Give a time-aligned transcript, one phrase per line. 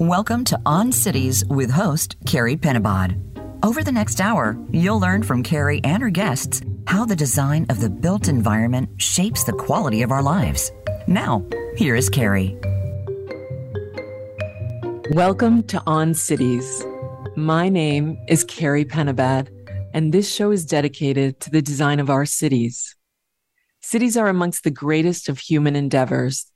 [0.00, 3.20] Welcome to On Cities with host Carie Penabad.
[3.62, 7.82] Over the next hour, you'll learn from Carie and her guests how the design of
[7.82, 10.72] the built environment shapes the quality of our lives.
[11.06, 11.44] Now,
[11.76, 12.58] here is Carie.
[15.10, 16.82] Welcome to On Cities.
[17.36, 19.50] My name is Carie Penabad,
[19.92, 22.96] and this show is dedicated to the design of our cities.
[23.82, 26.49] Cities are amongst the greatest of human endeavors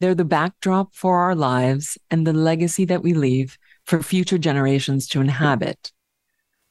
[0.00, 5.06] they're the backdrop for our lives and the legacy that we leave for future generations
[5.08, 5.92] to inhabit.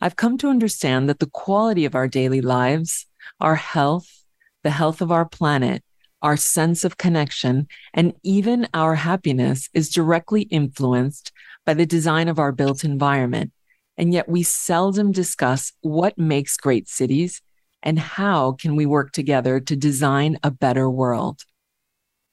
[0.01, 3.07] I've come to understand that the quality of our daily lives,
[3.39, 4.25] our health,
[4.63, 5.83] the health of our planet,
[6.21, 11.31] our sense of connection, and even our happiness is directly influenced
[11.65, 13.51] by the design of our built environment.
[13.97, 17.41] And yet we seldom discuss what makes great cities
[17.83, 21.41] and how can we work together to design a better world.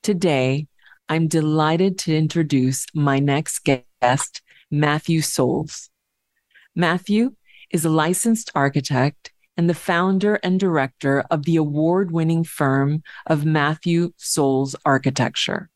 [0.02, 0.68] Today,
[1.10, 5.90] I'm delighted to introduce my next guest, Matthew Soules.
[6.76, 7.32] Matthew
[7.72, 13.44] is a licensed architect and the founder and director of the award winning firm of
[13.44, 15.68] Matthew Soules Architecture.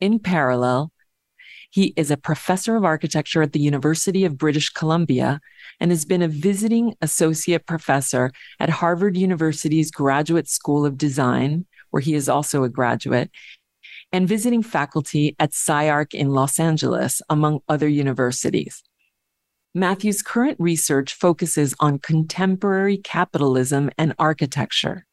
[0.00, 0.90] In parallel,
[1.70, 5.40] he is a professor of architecture at the University of British Columbia
[5.78, 12.00] and has been a visiting associate professor at Harvard University's Graduate School of Design, where
[12.00, 13.30] he is also a graduate,
[14.12, 18.82] and visiting faculty at SCI-Arc in Los Angeles, among other universities.
[19.74, 25.06] Matthew's current research focuses on contemporary capitalism and architecture.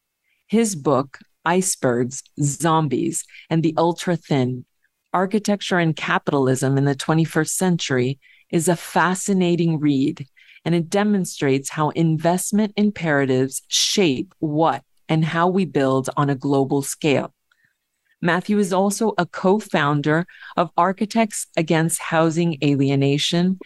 [0.48, 4.66] His book, Icebergs, Zombies, and the Ultra Thin
[5.12, 8.18] Architecture and Capitalism in the 21st Century,
[8.50, 10.26] is a fascinating read,
[10.64, 16.82] and it demonstrates how investment imperatives shape what and how we build on a global
[16.82, 17.32] scale.
[18.22, 20.26] Matthew is also a co founder
[20.56, 23.58] of Architects Against Housing Alienation.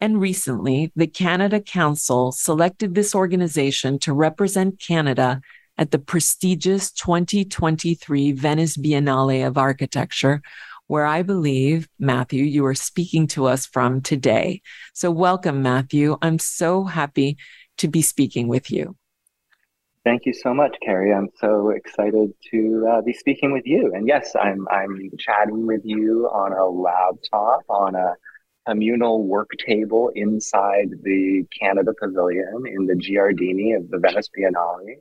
[0.00, 5.40] And recently, the Canada Council selected this organization to represent Canada
[5.78, 10.42] at the prestigious 2023 Venice Biennale of Architecture,
[10.88, 14.62] where I believe, Matthew, you are speaking to us from today.
[14.92, 16.18] So, welcome, Matthew.
[16.20, 17.36] I'm so happy
[17.78, 18.96] to be speaking with you.
[20.02, 21.12] Thank you so much, Carie.
[21.12, 23.92] I'm so excited to uh, be speaking with you.
[23.94, 28.14] And yes, I'm I'm chatting with you on a laptop on a
[28.66, 34.94] communal work table inside the Canada Pavilion in the Giardini of the Venice Biennale.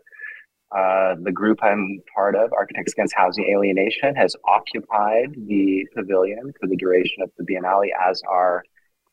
[0.76, 6.68] Uh, the group I'm part of, Architects Against Housing Alienation, has occupied the pavilion for
[6.68, 8.64] the duration of the Biennale as our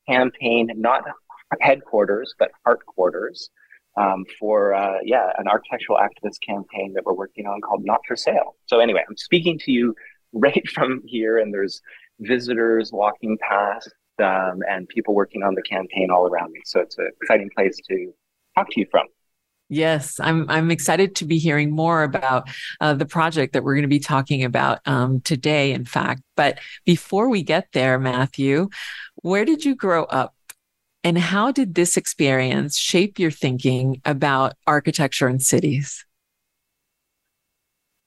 [0.08, 1.04] campaign, not
[1.60, 3.50] headquarters, but heart quarters
[3.96, 8.16] um, for uh, yeah an architectural activist campaign that we're working on called Not for
[8.16, 8.56] Sale.
[8.66, 9.94] So anyway, I'm speaking to you
[10.32, 11.80] right from here, and there's
[12.20, 16.60] visitors walking past um, and people working on the campaign all around me.
[16.64, 18.12] So it's an exciting place to
[18.54, 19.06] talk to you from.
[19.68, 20.48] Yes, I'm.
[20.48, 22.48] I'm excited to be hearing more about
[22.80, 25.72] uh, the project that we're going to be talking about um, today.
[25.72, 28.68] In fact, but before we get there, Matthew,
[29.16, 30.35] where did you grow up?
[31.06, 36.04] And how did this experience shape your thinking about architecture and cities?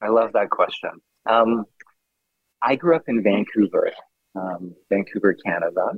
[0.02, 0.90] I love that question.
[1.24, 1.64] Um,
[2.60, 3.90] I grew up in Vancouver,
[4.34, 5.92] um, Vancouver, Canada,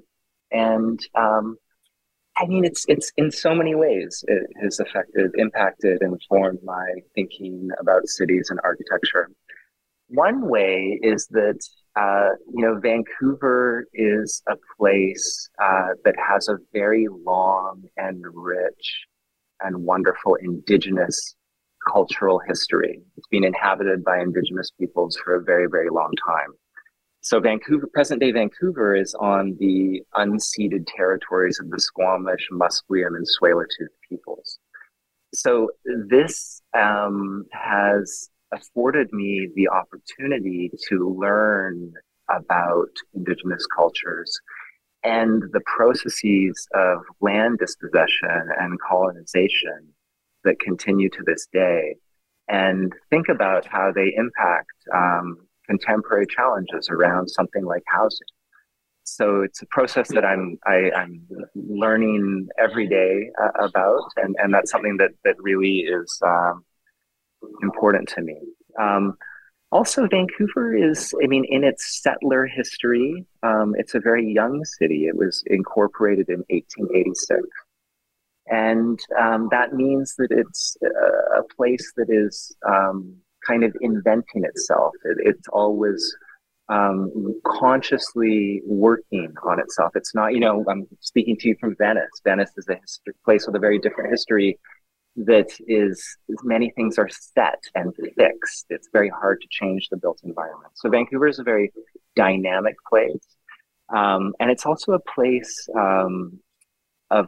[0.53, 1.57] and um,
[2.37, 6.87] I mean, it's it's in so many ways it has affected, impacted, and formed my
[7.17, 9.29] thinking about cities and architecture.
[10.07, 11.59] One way is that
[11.97, 19.07] uh, you know, Vancouver is a place uh, that has a very long and rich
[19.61, 21.37] and wonderful indigenous
[21.87, 23.01] cultural history.
[23.17, 26.53] It's been inhabited by indigenous peoples for a very, very long time.
[27.21, 33.27] So Vancouver, present day Vancouver is on the unceded territories of the Squamish, Musqueam, and
[33.27, 34.59] Tsleil-Waututh peoples.
[35.35, 35.71] So
[36.09, 41.93] this um, has afforded me the opportunity to learn
[42.31, 44.39] about indigenous cultures
[45.05, 49.89] and the processes of land dispossession and colonization
[50.45, 51.97] that continue to this day
[52.49, 58.27] and think about how they impact um, contemporary challenges around something like housing.
[59.05, 64.05] So it's a process that I'm I, am i am learning every day uh, about,
[64.17, 66.65] and, and that's something that that really is um,
[67.63, 68.37] important to me.
[68.79, 69.17] Um,
[69.71, 75.07] also, Vancouver is, I mean, in its settler history, um, it's a very young city.
[75.07, 77.41] It was incorporated in 1886.
[78.49, 83.17] And um, that means that it's a place that is um,
[83.47, 84.93] kind of inventing itself.
[85.05, 86.17] It, it's always
[86.69, 89.93] um, consciously working on itself.
[89.95, 92.11] It's not, you know, I'm speaking to you from Venice.
[92.25, 94.59] Venice is a history, place with a very different history
[95.17, 98.67] that is many things are set and fixed.
[98.71, 100.73] It's very hard to change the built environment.
[100.75, 101.73] So Vancouver is a very
[102.17, 103.37] dynamic place.
[103.95, 106.41] Um, and it's also a place um,
[107.11, 107.27] of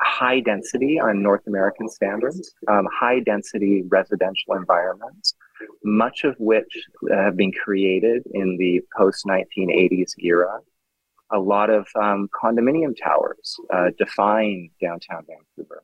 [0.00, 5.34] high density on North American standards, um, high density residential environments,
[5.82, 10.58] much of which have been created in the post 1980s era.
[11.32, 15.82] A lot of um, condominium towers uh, define downtown Vancouver.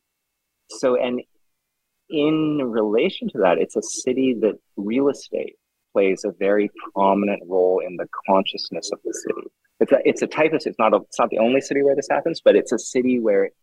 [0.70, 1.20] So, and
[2.08, 5.56] in relation to that, it's a city that real estate
[5.93, 9.49] plays a very prominent role in the consciousness of the city.
[9.81, 11.96] It's a, it's a type of, it's not, a, it's not the only city where
[11.96, 13.56] this happens, but it's a city where it's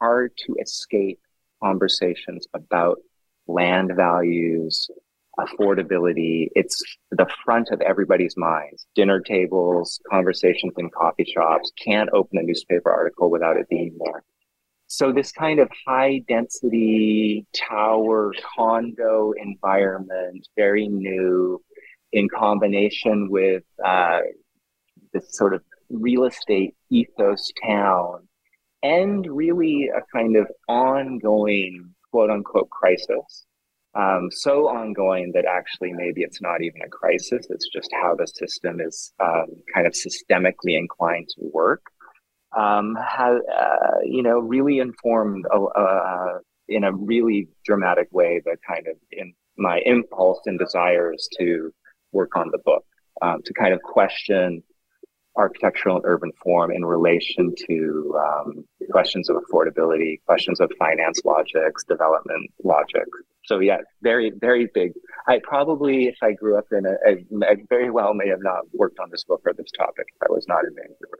[0.00, 1.20] hard to escape
[1.62, 2.98] conversations about
[3.46, 4.90] land values,
[5.38, 6.48] affordability.
[6.54, 8.86] It's the front of everybody's minds.
[8.94, 14.22] Dinner tables, conversations in coffee shops, can't open a newspaper article without it being there.
[14.92, 21.62] So this kind of high density tower condo environment, very new,
[22.12, 24.18] in combination with uh,
[25.14, 28.28] this sort of real estate ethos town
[28.82, 33.46] and really a kind of ongoing quote unquote crisis.
[33.94, 37.46] Um, so ongoing that actually maybe it's not even a crisis.
[37.48, 41.80] It's just how the system is um, kind of systemically inclined to work.
[42.56, 46.38] Um, has, uh, you know, really informed uh, uh,
[46.68, 51.72] in a really dramatic way the kind of in my impulse and desires to
[52.12, 52.84] work on the book,
[53.22, 54.62] um, to kind of question
[55.36, 61.84] architectural and urban form in relation to um, questions of affordability, questions of finance logics,
[61.84, 63.06] development logic.
[63.46, 64.92] So yeah, very, very big.
[65.26, 68.64] I probably, if I grew up in a, a, I very well may have not
[68.72, 71.18] worked on this book or this topic if I was not in Vancouver.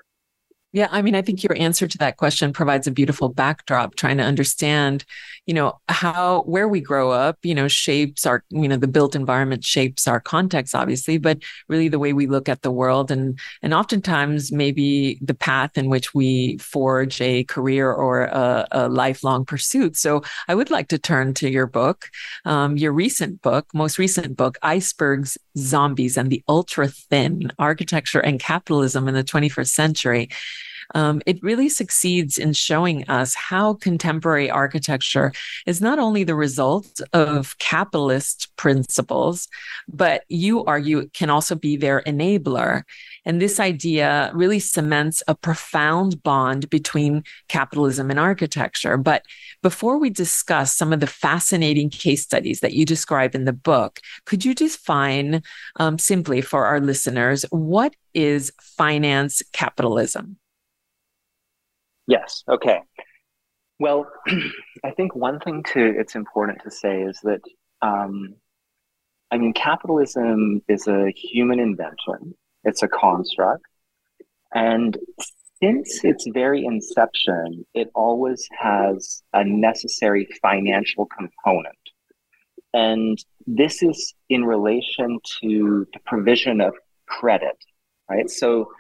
[0.75, 4.17] Yeah, I mean, I think your answer to that question provides a beautiful backdrop trying
[4.17, 5.05] to understand,
[5.45, 9.15] you know, how where we grow up, you know, shapes our, you know, the built
[9.15, 11.39] environment shapes our context obviously, but
[11.69, 15.91] really the way we look at the world and and oftentimes maybe the path in
[15.91, 19.95] which we forge a career or a, a lifelong pursuit.
[19.97, 22.09] So I would like to turn to your book,
[22.47, 28.41] um, your recent book, most recent book, Icebergs, Zombies, and the Ultra Thin Architecture and
[28.41, 30.31] Capitalism in the 21st Century
[30.95, 35.33] um, it really succeeds in showing us how contemporary architecture
[35.67, 39.49] is not only the result of capitalist principles,
[39.89, 42.83] but you argue it can also be their enabler.
[43.25, 48.97] And this idea really cements a profound bond between capitalism and architecture.
[48.97, 49.25] But
[49.63, 54.01] before we discuss some of the fascinating case studies that you describe in the book,
[54.27, 55.43] could you define
[55.77, 60.37] um, simply for our listeners what is finance capitalism?
[62.13, 62.45] Yes.
[62.47, 62.79] Okay.
[63.79, 64.07] Well,
[64.85, 67.41] I think one thing to it's important to say is that
[67.81, 68.35] um,
[69.31, 72.35] I mean capitalism is a human invention.
[72.65, 73.65] It's a construct,
[74.55, 74.99] and
[75.63, 81.85] since its very inception, it always has a necessary financial component.
[82.75, 83.17] And
[83.47, 86.75] this is in relation to the provision of
[87.07, 87.57] credit,
[88.11, 88.29] right?
[88.29, 88.71] So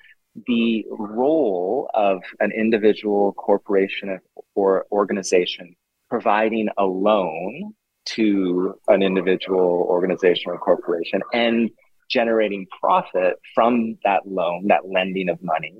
[0.46, 4.18] the role of an individual corporation
[4.54, 5.74] or organization
[6.08, 7.72] providing a loan
[8.04, 11.70] to an individual organization or corporation and
[12.10, 15.74] generating profit from that loan, that lending of money,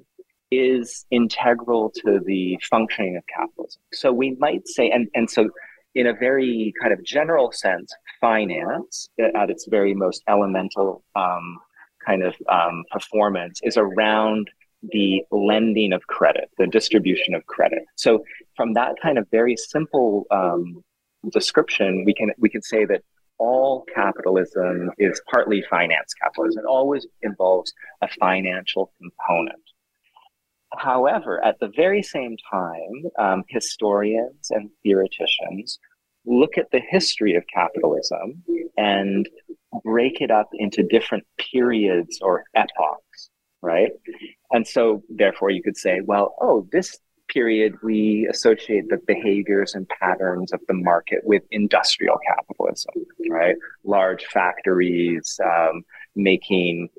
[0.51, 3.81] is integral to the functioning of capitalism.
[3.93, 5.51] So we might say, and, and so
[5.95, 11.59] in a very kind of general sense, finance at its very most elemental um,
[12.05, 14.51] kind of um, performance is around
[14.83, 17.85] the lending of credit, the distribution of credit.
[17.97, 18.25] So
[18.57, 20.83] from that kind of very simple um,
[21.33, 23.03] description, we can we can say that
[23.39, 26.65] all capitalism is partly finance capitalism.
[26.65, 29.63] It always involves a financial component.
[30.77, 35.79] However, at the very same time, um, historians and theoreticians
[36.25, 38.43] look at the history of capitalism
[38.77, 39.29] and
[39.85, 43.93] break it up into different periods or epochs, right?
[44.51, 46.99] And so, therefore, you could say, well, oh, this
[47.29, 52.93] period we associate the behaviors and patterns of the market with industrial capitalism,
[53.31, 53.57] right?
[53.85, 55.83] Large factories um,
[56.15, 56.91] making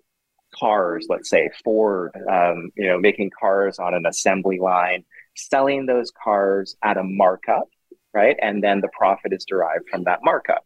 [0.56, 5.04] cars, let's say Ford, um, you know, making cars on an assembly line,
[5.36, 7.68] selling those cars at a markup,
[8.14, 8.36] right?
[8.42, 10.66] And then the profit is derived from that markup.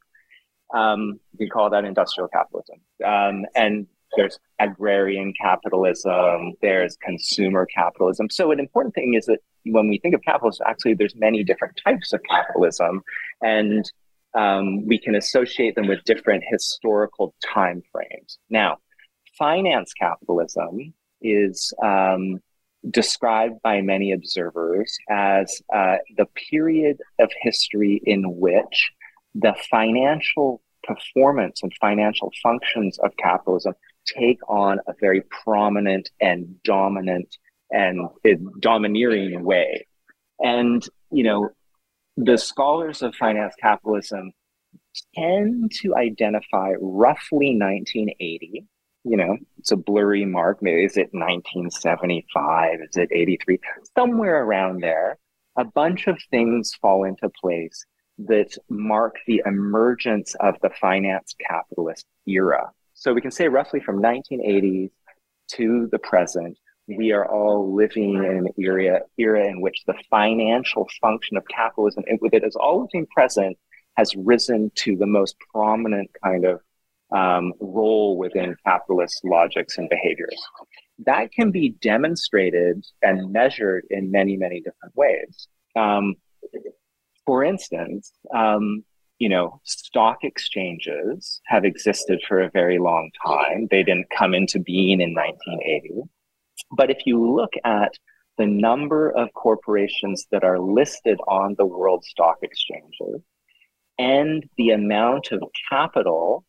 [0.73, 2.77] Um, we call that industrial capitalism.
[3.05, 8.29] Um, and there's agrarian capitalism, there's consumer capitalism.
[8.29, 11.79] So an important thing is that when we think of capitalism, actually there's many different
[11.83, 13.03] types of capitalism,
[13.41, 13.89] and
[14.33, 18.39] um, we can associate them with different historical time frames.
[18.49, 18.77] Now,
[19.37, 22.39] finance capitalism is um,
[22.89, 28.91] described by many observers as uh, the period of history in which
[29.39, 33.73] the financial performance and financial functions of capitalism
[34.05, 37.37] take on a very prominent and dominant
[37.71, 39.85] and eh, domineering way.
[40.39, 41.49] And, you know,
[42.15, 44.31] the scholars of finance capitalism
[45.13, 48.65] tend to identify roughly 1980
[49.07, 50.61] you know, it's a blurry mark.
[50.61, 52.79] Maybe is it 1975?
[52.89, 53.59] Is it 83?
[53.95, 55.17] Somewhere around there,
[55.57, 57.85] a bunch of things fall into place
[58.19, 62.71] that mark the emergence of the finance capitalist era.
[62.93, 64.89] So we can say roughly from 1980s
[65.49, 66.57] to the present,
[66.87, 72.03] we are all living in an era, era in which the financial function of capitalism,
[72.21, 73.57] with it as always being present,
[73.97, 76.61] has risen to the most prominent kind of
[77.11, 80.41] um, role within capitalist logics and behaviors.
[81.05, 85.47] That can be demonstrated and measured in many, many different ways.
[85.75, 86.15] Um,
[87.27, 88.85] for instance, um,
[89.19, 93.67] you know, stock exchanges have existed for a very long time.
[93.69, 96.09] They didn't come into being in 1980.
[96.71, 97.91] But if you look at
[98.37, 103.21] the number of corporations that are listed on the world stock exchanges
[103.99, 106.45] and the amount of capital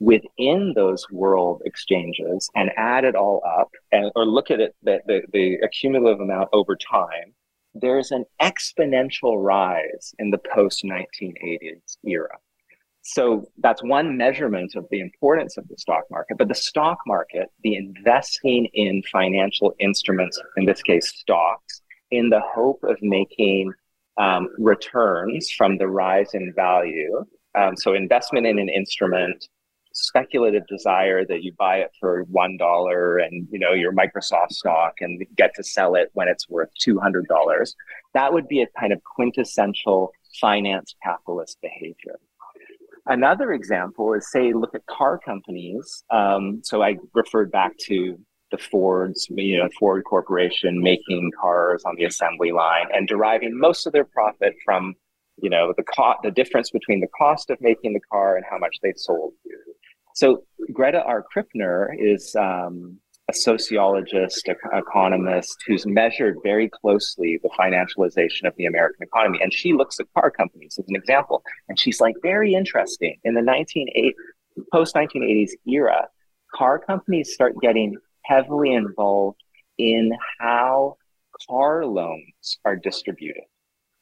[0.00, 5.00] within those world exchanges and add it all up and or look at it the,
[5.06, 7.34] the, the accumulative amount over time
[7.74, 12.38] there's an exponential rise in the post 1980s era.
[13.02, 17.50] So that's one measurement of the importance of the stock market but the stock market
[17.62, 23.72] the investing in financial instruments in this case stocks in the hope of making
[24.16, 29.48] um, returns from the rise in value um, so investment in an instrument
[29.94, 34.94] speculative desire that you buy it for one dollar and you know your Microsoft stock
[35.00, 37.74] and get to sell it when it's worth two hundred dollars.
[38.12, 42.18] That would be a kind of quintessential finance capitalist behavior.
[43.06, 46.04] Another example is say look at car companies.
[46.10, 48.18] Um, so I referred back to
[48.50, 53.86] the Fords, you know, Ford Corporation making cars on the assembly line and deriving most
[53.86, 54.94] of their profit from
[55.42, 58.58] you know the cost the difference between the cost of making the car and how
[58.58, 59.32] much they sold
[60.14, 61.24] so Greta R.
[61.34, 68.66] Krippner is um, a sociologist, an economist who's measured very closely the financialization of the
[68.66, 69.40] American economy.
[69.42, 71.42] And she looks at car companies as an example.
[71.68, 73.16] And she's like, very interesting.
[73.24, 74.12] In the 1980s,
[74.72, 76.06] post 1980s era,
[76.54, 79.42] car companies start getting heavily involved
[79.78, 80.96] in how
[81.48, 83.42] car loans are distributed.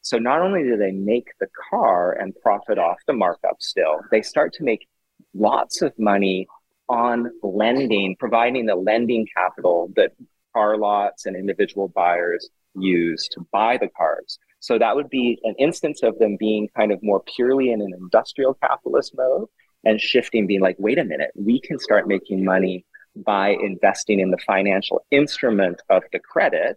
[0.02, 4.20] So not only do they make the car and profit off the markup still, they
[4.20, 4.86] start to make
[5.34, 6.46] lots of money
[6.88, 10.12] on lending, providing the lending capital that
[10.52, 14.38] car lots and individual buyers use to buy the cars.
[14.60, 17.92] So that would be an instance of them being kind of more purely in an
[17.98, 19.48] industrial capitalist mode
[19.84, 22.84] and shifting, being like, wait a minute, we can start making money
[23.16, 26.76] by investing in the financial instrument of the credit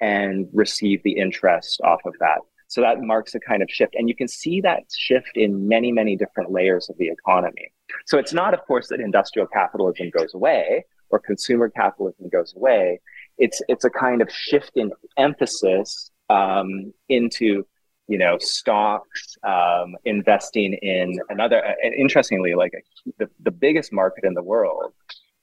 [0.00, 2.38] and receive the interest off of that.
[2.68, 3.94] So that marks a kind of shift.
[3.94, 7.72] And you can see that shift in many, many different layers of the economy.
[8.06, 13.00] So it's not, of course, that industrial capitalism goes away or consumer capitalism goes away.
[13.38, 17.64] It's it's a kind of shift in emphasis um, into
[18.08, 21.62] you know stocks, um, investing in another.
[21.82, 24.92] And interestingly, like a, the the biggest market in the world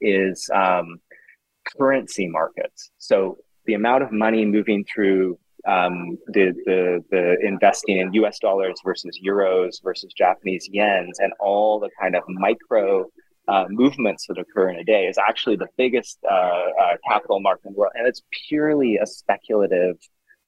[0.01, 0.99] is um,
[1.77, 2.91] currency markets.
[2.97, 5.37] So the amount of money moving through
[5.67, 11.79] um, the, the, the investing in US dollars versus euros versus Japanese yens and all
[11.79, 13.05] the kind of micro
[13.47, 17.67] uh, movements that occur in a day is actually the biggest uh, uh, capital market
[17.67, 17.93] in the world.
[17.95, 19.97] And it's purely a speculative,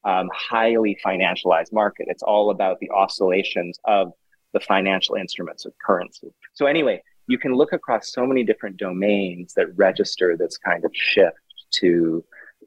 [0.05, 2.07] um, highly financialized market.
[2.09, 4.13] It's all about the oscillations of
[4.53, 6.27] the financial instruments of currency.
[6.53, 10.91] So, anyway, you can look across so many different domains that register this kind of
[10.93, 11.37] shift
[11.79, 12.23] to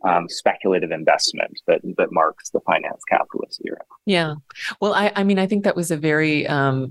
[0.07, 3.81] um, speculative investment that that marks the finance capitalist era.
[4.07, 4.35] Yeah,
[4.81, 6.91] well, I, I mean, I think that was a very um,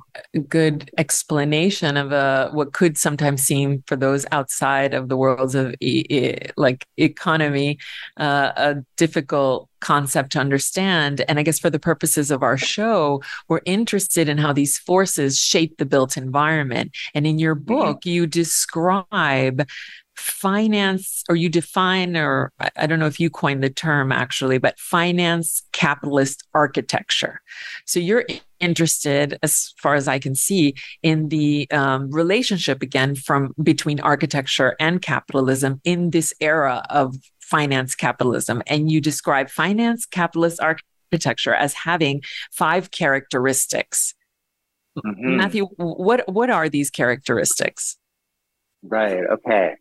[0.49, 5.55] good explanation of a uh, what could sometimes seem for those outside of the worlds
[5.55, 7.77] of e- e- like economy
[8.17, 11.23] uh, a difficult concept to understand.
[11.27, 15.39] And I guess for the purposes of our show, we're interested in how these forces
[15.39, 16.91] shape the built environment.
[17.13, 17.65] And in your mm-hmm.
[17.65, 19.67] book, you describe
[20.15, 24.79] finance or you define or I don't know if you coined the term actually, but
[24.79, 27.41] finance capitalist architecture.
[27.85, 28.25] So you're
[28.59, 34.75] interested, as far as I can see, in the um, relationship again from between architecture
[34.79, 38.63] and capitalism in this era of finance capitalism.
[38.67, 44.13] And you describe finance capitalist architecture as having five characteristics.
[44.97, 45.37] Mm-hmm.
[45.37, 47.97] Matthew, what what are these characteristics?
[48.81, 49.23] Right.
[49.29, 49.75] Okay.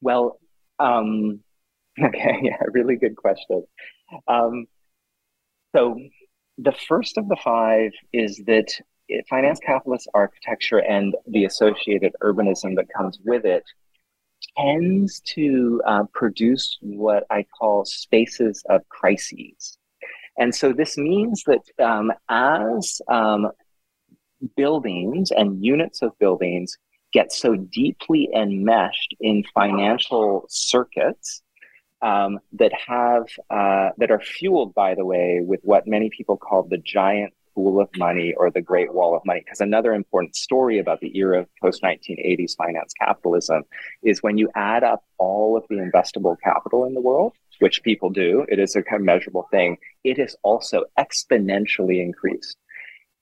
[0.00, 0.38] Well,
[0.78, 1.40] um,
[2.02, 3.64] okay, yeah, really good question.
[4.28, 4.66] Um,
[5.74, 5.98] so
[6.58, 8.66] the first of the five is that
[9.28, 13.64] finance capitalist architecture and the associated urbanism that comes with it
[14.56, 19.78] tends to uh, produce what I call spaces of crises.
[20.38, 23.48] And so this means that um, as um,
[24.56, 26.76] buildings and units of buildings
[27.12, 31.42] get so deeply enmeshed in financial circuits
[32.02, 36.62] um, that have uh, that are fueled, by the way, with what many people call
[36.62, 39.40] the giant pool of money or the Great Wall of Money.
[39.44, 43.62] Because another important story about the era of post 1980s finance capitalism
[44.02, 48.10] is when you add up all of the investable capital in the world, which people
[48.10, 49.78] do, it is a kind of measurable thing.
[50.04, 52.58] It is also exponentially increased.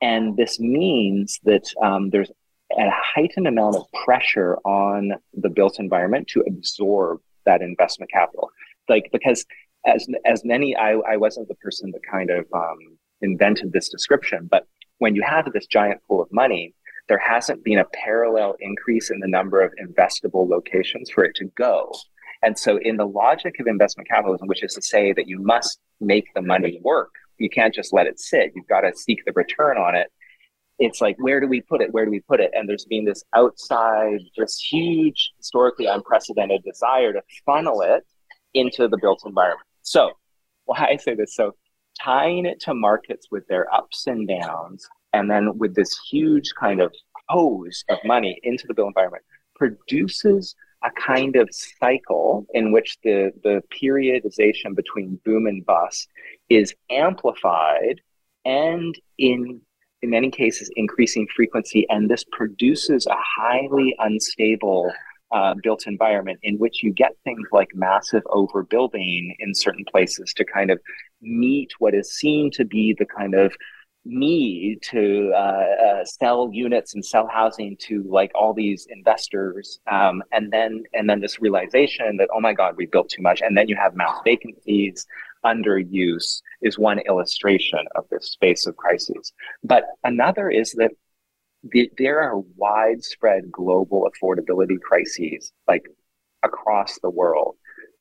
[0.03, 2.31] And this means that um, there's
[2.79, 8.51] a heightened amount of pressure on the built environment to absorb that investment capital.
[8.89, 9.45] Like because
[9.87, 12.79] as as many, I, I wasn't the person that kind of um,
[13.21, 14.67] invented this description, but
[14.99, 16.75] when you have this giant pool of money,
[17.09, 21.47] there hasn't been a parallel increase in the number of investable locations for it to
[21.57, 21.93] go.
[22.43, 25.79] And so, in the logic of investment capitalism, which is to say that you must
[26.01, 28.53] make the money work, you can't just let it sit.
[28.55, 30.11] You've got to seek the return on it
[30.79, 31.93] it's like where do we put it?
[31.93, 32.51] Where do we put it?
[32.55, 38.05] And there's been this outside this huge historically unprecedented desire to funnel it
[38.55, 39.67] into the built environment.
[39.83, 40.13] So
[40.65, 41.53] why i say this so
[42.01, 46.81] tying it to markets with their ups and downs and then with this huge kind
[46.81, 46.93] of
[47.29, 49.23] hose of money into the built environment
[49.55, 56.09] produces a kind of cycle in which the, the periodization between boom and bust
[56.51, 58.01] is amplified
[58.45, 59.61] and in
[60.05, 64.93] in many cases increasing frequency, and this produces a highly unstable
[65.33, 70.45] uh, built environment in which you get things like massive overbuilding in certain places to
[70.45, 70.79] kind of
[71.23, 73.53] meet what is seen to be the kind of
[74.05, 80.23] need to uh, uh, sell units and sell housing to like all these investors um,
[80.31, 83.57] and then and then this realization that oh my god we built too much and
[83.57, 85.07] then you have mass vacancies
[85.45, 89.33] underuse is one illustration of this space of crises.
[89.63, 90.93] But another is that
[91.71, 95.85] the, there are widespread global affordability crises, like
[96.43, 97.57] across the world.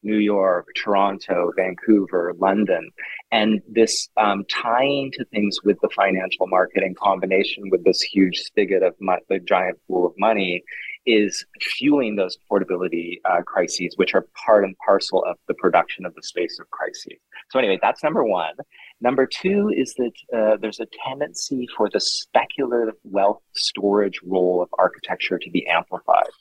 [0.06, 2.92] New York, Toronto, Vancouver, London,
[3.32, 8.40] and this um, tying to things with the financial market in combination with this huge
[8.40, 10.62] spigot of mo- the giant pool of money
[11.06, 16.14] is fueling those affordability uh, crises, which are part and parcel of the production of
[16.16, 17.20] the space of crises.
[17.52, 18.54] So, anyway, that's number one.
[19.02, 24.70] Number two is that uh, there's a tendency for the speculative wealth storage role of
[24.78, 26.32] architecture to be amplified.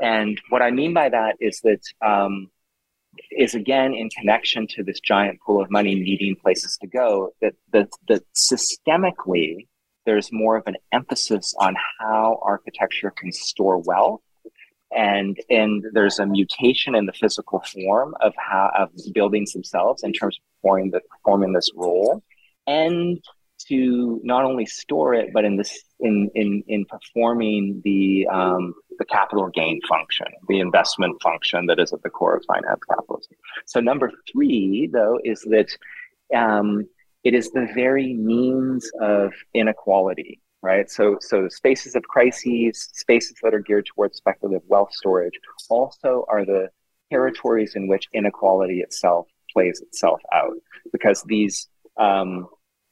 [0.00, 2.50] And what I mean by that is that um,
[3.30, 7.32] is again in connection to this giant pool of money needing places to go.
[7.40, 9.68] That that that systemically
[10.06, 14.20] there's more of an emphasis on how architecture can store wealth
[14.94, 20.12] and and there's a mutation in the physical form of how of buildings themselves in
[20.12, 22.22] terms of performing the performing this role.
[22.66, 23.22] And
[23.68, 29.04] to not only store it but in this in in in performing the um, the
[29.04, 33.34] capital gain function the investment function that is at the core of finance capitalism.
[33.66, 35.70] So number three though is that
[36.34, 36.86] um,
[37.24, 40.90] it is the very means of inequality, right?
[40.90, 45.34] So, so spaces of crises, spaces that are geared towards speculative wealth storage,
[45.70, 46.68] also are the
[47.10, 50.54] territories in which inequality itself plays itself out,
[50.92, 52.46] because these um,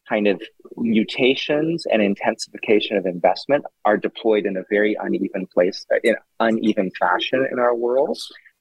[0.09, 0.41] kind of
[0.77, 7.47] mutations and intensification of investment are deployed in a very uneven place, in uneven fashion
[7.53, 8.19] in our world,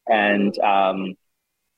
[0.07, 1.15] and um,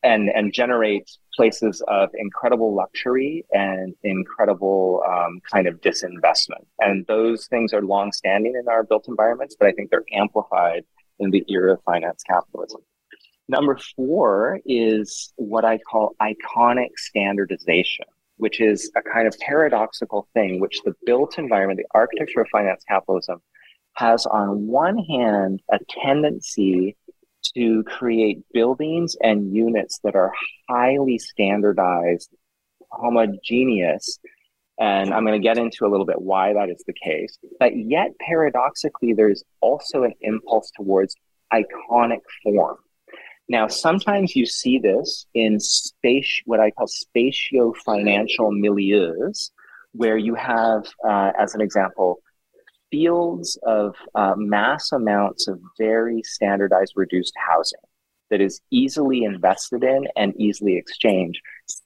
[0.03, 6.65] and and generate places of incredible luxury and incredible um, kind of disinvestment.
[6.79, 10.83] And those things are long-standing in our built environments, but I think they're amplified
[11.19, 12.81] in the era of finance capitalism.
[13.47, 18.05] Number four is what I call iconic standardization,
[18.37, 22.83] which is a kind of paradoxical thing, which the built environment, the architecture of finance
[22.87, 23.41] capitalism,
[23.95, 26.95] has on one hand a tendency
[27.55, 30.31] to create buildings and units that are
[30.69, 32.29] highly standardized,
[32.91, 34.19] homogeneous.
[34.79, 37.37] And I'm going to get into a little bit why that is the case.
[37.59, 41.15] But yet, paradoxically, there's also an impulse towards
[41.51, 42.77] iconic form.
[43.49, 49.51] Now, sometimes you see this in space, what I call spatio-financial milieus,
[49.91, 52.19] where you have, uh, as an example,
[52.93, 57.79] fields of uh, mass amounts of very standardized reduced housing
[58.29, 61.41] that is easily invested in and easily exchanged,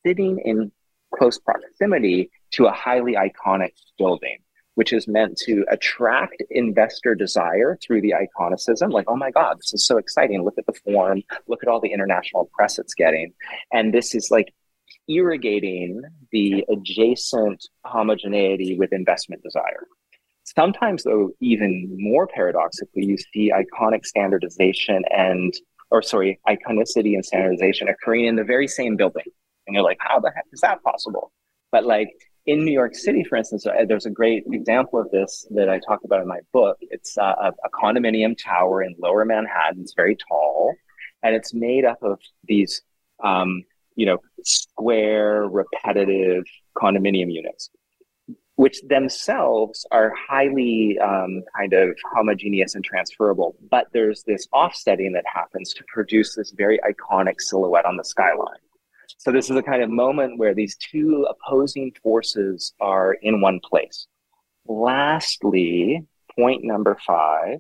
[0.06, 0.70] sitting in
[1.18, 4.38] close proximity to a highly iconic building,
[4.76, 8.92] which is meant to attract investor desire through the iconicism.
[8.92, 10.44] Like, oh my God, this is so exciting.
[10.44, 13.32] Look at the form, look at all the international press it's getting.
[13.72, 14.54] And this is like
[15.08, 16.02] irrigating
[16.34, 19.88] the adjacent homogeneity with investment desire.
[20.56, 25.54] Sometimes, though, even more paradoxically, you see iconic standardization and,
[25.92, 29.26] or sorry, iconicity and standardization occurring in the very same building.
[29.66, 31.34] And you're like, how the heck is that possible?
[31.74, 32.08] But like
[32.46, 35.80] in New York City, for instance, uh, there's a great example of this that I
[35.80, 36.78] talk about in my book.
[36.80, 39.82] It's uh, a, a condominium tower in lower Manhattan.
[39.82, 40.74] It's very tall,
[41.24, 42.84] and it's made up of these,
[43.22, 43.66] um,
[43.98, 46.46] you know, square, repetitive
[46.78, 47.70] condominium units
[48.58, 53.56] which themselves are highly um, kind of homogeneous and transferable.
[53.70, 58.58] But there's this offsetting that happens to produce this very iconic silhouette on the skyline.
[59.20, 63.60] So this is a kind of moment where these two opposing forces are in one
[63.64, 64.08] place.
[64.68, 66.04] Lastly,
[66.36, 67.60] point number five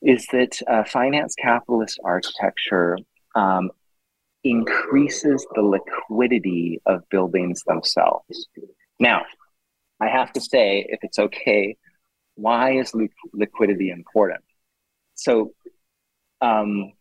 [0.00, 2.96] is that uh, finance capitalist architecture
[3.34, 3.70] um,
[4.44, 8.48] increases the liquidity of buildings themselves.
[8.98, 9.22] Now,
[10.00, 11.76] I have to say, if it's okay,
[12.34, 14.44] why is li- liquidity important?
[15.14, 15.52] So,
[16.40, 16.92] um,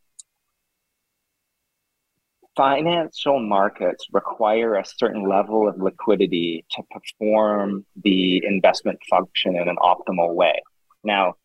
[2.56, 9.76] financial markets require a certain level of liquidity to perform the investment function in an
[9.78, 10.62] optimal way.
[11.04, 11.36] Now,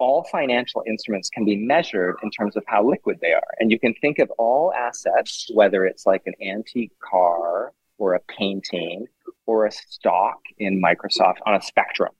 [0.00, 3.46] all financial instruments can be measured in terms of how liquid they are.
[3.58, 8.20] And you can think of all assets, whether it's like an antique car or a
[8.20, 9.06] painting
[9.46, 12.12] or a stock in Microsoft on a spectrum.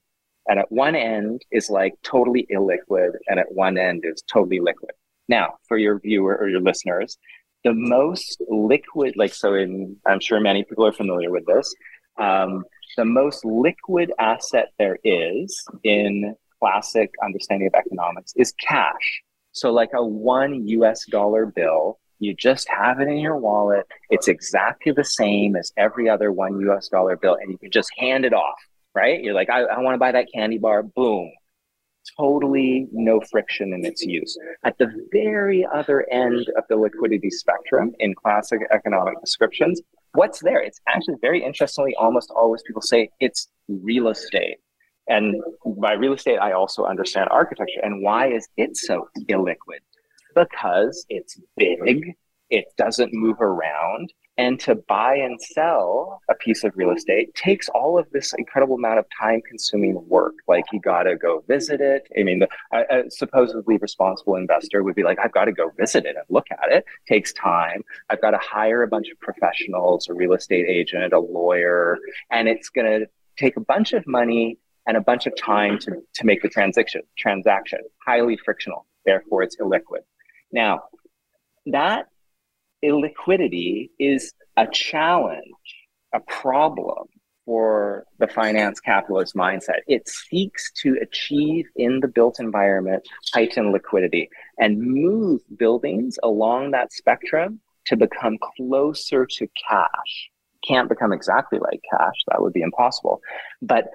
[0.48, 4.92] And at one end is like totally illiquid, and at one end is totally liquid.
[5.28, 7.18] Now, for your viewer or your listeners,
[7.62, 11.72] the most liquid, like so, in I'm sure many people are familiar with this.
[12.18, 12.64] Um,
[12.96, 19.22] the most liquid asset there is in classic understanding of economics is cash.
[19.52, 23.86] So, like a one US dollar bill you just have it in your wallet.
[24.10, 27.90] It's exactly the same as every other one US dollar bill, and you can just
[27.98, 28.58] hand it off,
[28.94, 29.22] right?
[29.22, 30.82] You're like, I, I want to buy that candy bar.
[30.82, 31.32] Boom.
[32.18, 34.38] Totally no friction in its use.
[34.64, 39.80] At the very other end of the liquidity spectrum in classic economic descriptions,
[40.12, 40.60] what's there?
[40.60, 44.58] It's actually very interestingly, almost always people say it's real estate.
[45.08, 45.42] And
[45.78, 47.80] by real estate, I also understand architecture.
[47.82, 49.80] And why is it so illiquid?
[50.34, 52.14] Because it's big,
[52.50, 54.12] it doesn't move around.
[54.38, 58.76] And to buy and sell a piece of real estate takes all of this incredible
[58.76, 60.32] amount of time consuming work.
[60.48, 62.08] Like you got to go visit it.
[62.18, 66.06] I mean, a, a supposedly responsible investor would be like, I've got to go visit
[66.06, 66.78] it and look at it.
[66.78, 67.82] it takes time.
[68.08, 71.98] I've got to hire a bunch of professionals, a real estate agent, a lawyer,
[72.30, 75.92] and it's going to take a bunch of money and a bunch of time to,
[76.14, 80.00] to make the transaction transaction highly frictional therefore it's illiquid
[80.52, 80.80] now,
[81.66, 82.06] that
[82.84, 85.42] illiquidity is a challenge,
[86.14, 87.06] a problem
[87.44, 89.80] for the finance capitalist mindset.
[89.86, 93.02] It seeks to achieve in the built environment
[93.34, 100.30] heightened liquidity and move buildings along that spectrum to become closer to cash.
[100.66, 103.20] Can't become exactly like cash, that would be impossible.
[103.62, 103.86] But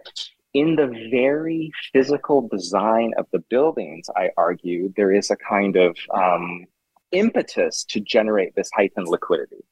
[0.56, 5.98] in the very physical design of the buildings, I argue, there is a kind of
[6.14, 6.66] um,
[7.12, 9.66] impetus to generate this heightened liquidity.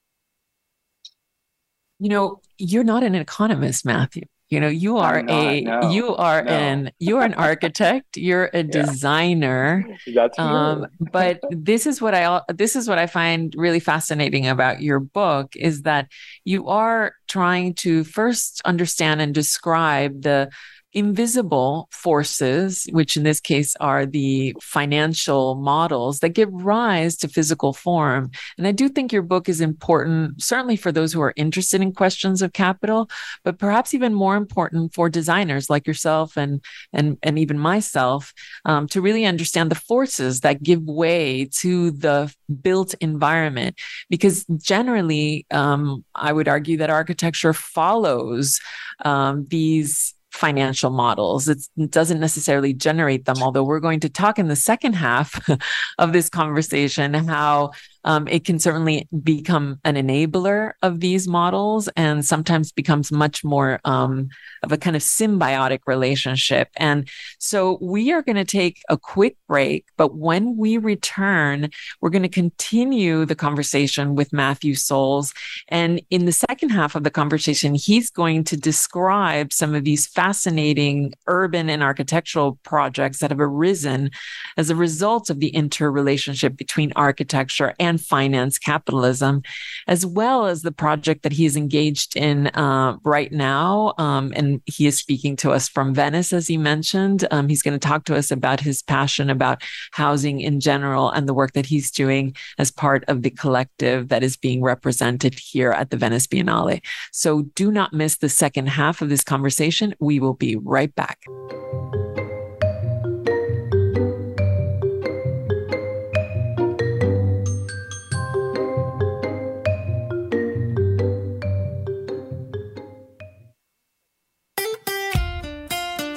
[1.99, 4.23] You know, you're not an economist, Matthew.
[4.53, 6.51] You know, you are not, a no, you are no.
[6.51, 8.17] an you are an architect.
[8.17, 9.83] You're a designer.
[10.13, 14.79] That's um, but this is what I this is what I find really fascinating about
[14.79, 16.07] your book is that
[16.45, 20.51] you are trying to first understand and describe the
[20.93, 27.73] invisible forces, which in this case are the financial models that give rise to physical
[27.73, 28.29] form.
[28.57, 31.93] And I do think your book is important, certainly for those who are interested in
[31.93, 33.09] questions of capital,
[33.43, 38.33] but perhaps even more important for designers like yourself and and and even myself
[38.65, 43.75] um, to really understand the forces that give way to the built environment.
[44.09, 48.59] Because generally, um, I would argue that architecture follows
[49.03, 51.47] um, these financial models.
[51.47, 55.39] It's, it doesn't necessarily generate them, although we're going to talk in the second half
[55.99, 57.71] of this conversation how
[58.03, 63.79] um, it can certainly become an enabler of these models and sometimes becomes much more
[63.85, 64.29] um,
[64.63, 66.69] of a kind of symbiotic relationship.
[66.77, 71.69] And so we are going to take a quick break, but when we return,
[72.01, 75.33] we're going to continue the conversation with Matthew Soules.
[75.69, 80.07] And in the second half of the conversation, he's going to describe some of these
[80.07, 84.11] fascinating urban and architectural projects that have arisen
[84.57, 89.41] as a result of the interrelationship between architecture and and finance capitalism,
[89.87, 93.93] as well as the project that he's engaged in uh, right now.
[93.97, 97.27] Um, and he is speaking to us from Venice, as he mentioned.
[97.29, 101.27] Um, he's going to talk to us about his passion about housing in general and
[101.27, 105.71] the work that he's doing as part of the collective that is being represented here
[105.71, 106.81] at the Venice Biennale.
[107.11, 109.93] So do not miss the second half of this conversation.
[109.99, 111.19] We will be right back.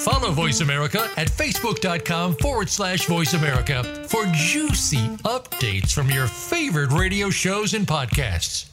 [0.07, 6.93] Follow Voice America at facebook.com forward slash voice America for juicy updates from your favorite
[6.93, 8.71] radio shows and podcasts.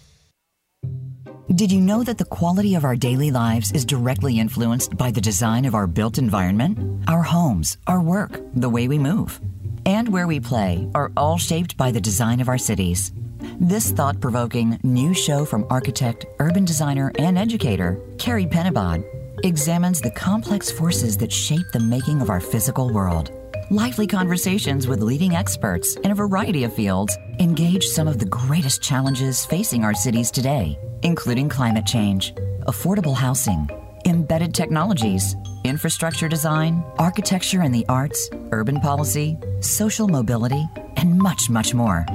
[1.55, 5.21] Did you know that the quality of our daily lives is directly influenced by the
[5.21, 7.03] design of our built environment?
[7.07, 9.41] Our homes, our work, the way we move,
[9.87, 13.11] and where we play are all shaped by the design of our cities.
[13.59, 19.03] This thought provoking new show from architect, urban designer, and educator, Carie Penabad
[19.43, 23.31] examines the complex forces that shape the making of our physical world.
[23.69, 28.81] Lively conversations with leading experts in a variety of fields engage some of the greatest
[28.81, 32.33] challenges facing our cities today, including climate change,
[32.67, 33.69] affordable housing,
[34.05, 41.73] embedded technologies, infrastructure design, architecture and the arts, urban policy, social mobility, and much, much
[41.73, 42.05] more.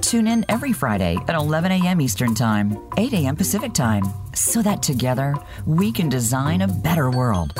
[0.00, 2.00] Tune in every Friday at 11 a.m.
[2.00, 3.36] Eastern Time, 8 a.m.
[3.36, 4.04] Pacific Time,
[4.36, 5.34] so that together
[5.66, 7.52] we can design a better world.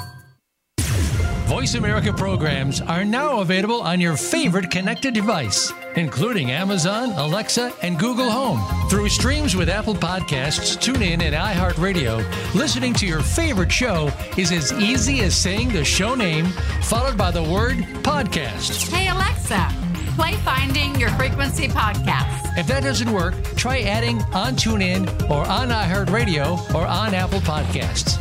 [1.47, 7.99] Voice America programs are now available on your favorite connected device, including Amazon, Alexa, and
[8.01, 8.61] Google Home.
[8.91, 14.73] Through streams with Apple Podcasts, TuneIn, and iHeartRadio, listening to your favorite show is as
[14.73, 16.47] easy as saying the show name
[16.83, 18.93] followed by the word podcast.
[18.93, 19.86] Hey, Alexa
[20.16, 22.59] play Finding Your Frequency podcast.
[22.59, 28.16] If that doesn't work, try adding on TuneIn or on iHeartRadio or on Apple Podcasts.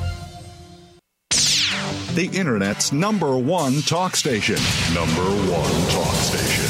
[2.15, 4.57] The Internet's number one talk station.
[4.93, 6.65] Number one talk station.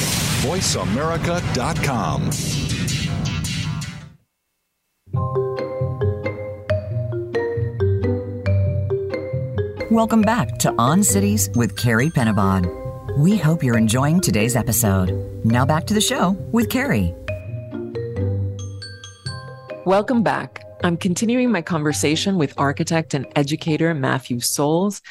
[0.47, 2.29] VoiceAmerica.com.
[9.91, 12.84] Welcome back to On Cities with Carie Penabad.
[13.17, 15.09] We hope you're enjoying today's episode.
[15.45, 17.15] Now back to the show with Carie.
[19.85, 20.65] Welcome back.
[20.83, 25.01] I'm continuing my conversation with architect and educator Matthew Soules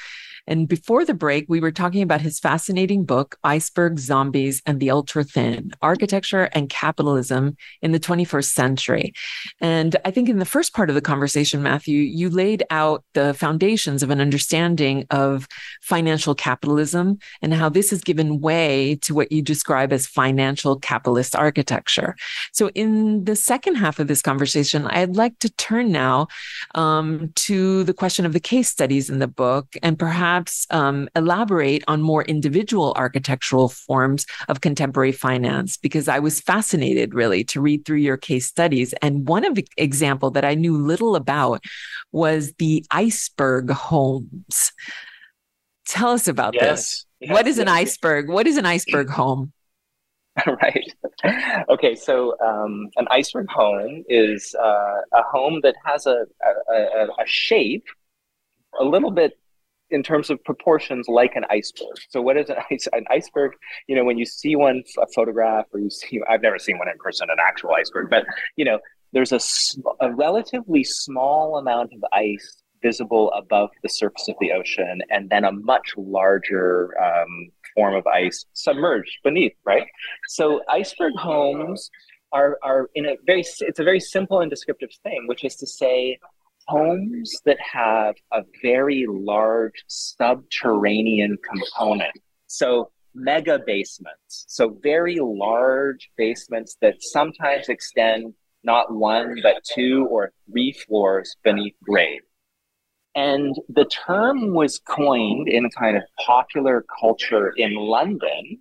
[0.47, 4.91] and before the break, we were talking about his fascinating book, Iceberg Zombies and the
[4.91, 9.15] Ultra Thin Architecture and Capitalism in the 21st Century.
[9.61, 13.33] And I think in the first part of the conversation, Matthew, you laid out the
[13.35, 15.49] foundations of an understanding of
[15.81, 21.35] financial capitalism and how this has given way to what you describe as financial capitalist
[21.35, 22.17] architecture.
[22.53, 26.27] So, in the second half of this conversation, I'd like to turn now
[26.75, 31.09] um, to the question of the case studies in the book and perhaps perhaps um,
[31.14, 37.61] elaborate on more individual architectural forms of contemporary finance because I was fascinated really to
[37.61, 38.94] read through your case studies.
[38.94, 41.62] And one of the example that I knew little about
[42.11, 44.73] was the iceberg homes.
[45.87, 46.62] Tell us about yes.
[46.62, 47.07] this.
[47.20, 48.29] Yes, what is an iceberg?
[48.29, 49.53] What is an iceberg home?
[50.47, 50.92] right.
[51.70, 56.27] Okay, so um, an iceberg home is uh, a home that has a,
[56.70, 57.87] a, a shape
[58.79, 59.38] a little bit
[59.90, 61.97] in terms of proportions like an iceberg.
[62.09, 63.53] So what is an, ice, an iceberg?
[63.87, 66.88] You know, when you see one a photograph or you see, I've never seen one
[66.88, 68.25] in person, an actual iceberg, but
[68.57, 68.79] you know,
[69.12, 69.40] there's a,
[70.01, 75.44] a relatively small amount of ice visible above the surface of the ocean, and then
[75.44, 79.87] a much larger um, form of ice submerged beneath, right?
[80.29, 81.90] So iceberg homes
[82.33, 85.66] are, are in a very, it's a very simple and descriptive thing, which is to
[85.66, 86.18] say
[86.66, 92.12] homes that have a very large subterranean component.
[92.46, 94.44] So mega basements.
[94.48, 101.74] So very large basements that sometimes extend not one, but two or three floors beneath
[101.83, 102.22] grade.
[103.14, 108.59] And the term was coined in kind of popular culture in London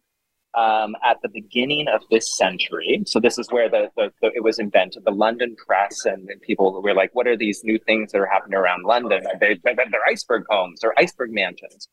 [0.55, 3.03] um, at the beginning of this century.
[3.05, 5.03] So this is where the, the, the, it was invented.
[5.05, 8.25] The London press and, and, people were like, "What are these new things that are
[8.25, 9.23] happening around London?
[9.39, 11.87] They, they're iceberg homes or iceberg mansions."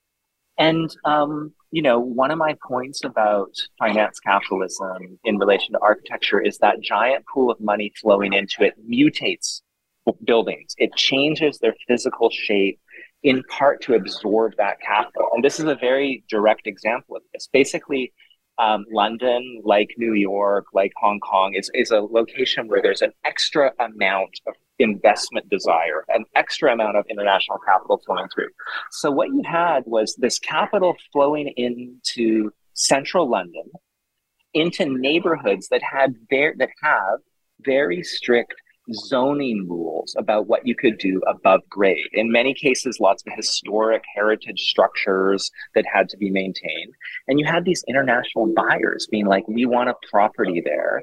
[0.58, 6.40] And um, you know, one of my points about finance capitalism in relation to architecture
[6.40, 9.62] is that giant pool of money flowing into it mutates
[10.24, 10.74] buildings.
[10.78, 12.80] It changes their physical shape
[13.22, 15.28] in part to absorb that capital.
[15.34, 17.48] And this is a very direct example of this.
[17.52, 18.12] Basically,
[18.58, 23.12] um, London, like New York, like Hong Kong, is, is a location where there's an
[23.24, 28.48] extra amount of investment desire, an extra amount of international capital flowing through.
[28.90, 33.64] So what you had was this capital flowing into central London,
[34.54, 37.20] into neighborhoods that had very, that have
[37.60, 38.54] very strict
[38.92, 42.08] zoning rules about what you could do above grade.
[42.12, 46.92] In many cases, lots of historic heritage structures that had to be maintained.
[47.28, 51.02] And you had these international buyers being like, we want a property there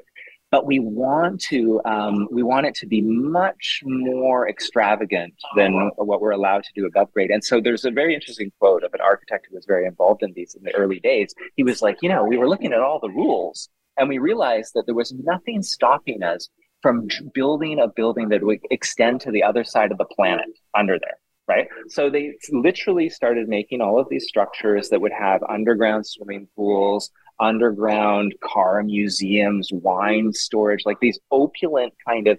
[0.50, 6.20] but we want to um, we want it to be much more extravagant than what
[6.20, 7.30] we're allowed to do above grade.
[7.30, 10.32] And so there's a very interesting quote of an architect who was very involved in
[10.32, 11.34] these in the early days.
[11.56, 14.72] He was like, you know, we were looking at all the rules and we realized
[14.74, 16.48] that there was nothing stopping us
[16.82, 20.98] from building a building that would extend to the other side of the planet under
[20.98, 21.66] there right?
[21.88, 27.10] So they literally started making all of these structures that would have underground swimming pools,
[27.40, 32.38] underground car museums, wine storage, like these opulent kind of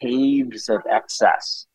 [0.00, 1.66] caves of excess.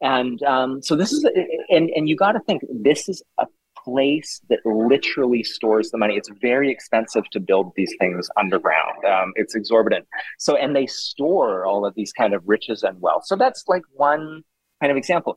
[0.00, 1.24] And um, so this is,
[1.68, 3.46] and, and you got to think this is a
[3.84, 6.16] place that literally stores the money.
[6.16, 9.04] It's very expensive to build these things underground.
[9.04, 10.06] Um, it's exorbitant.
[10.38, 13.24] So, and they store all of these kind of riches and wealth.
[13.26, 14.42] So that's like one
[14.80, 15.36] kind of example.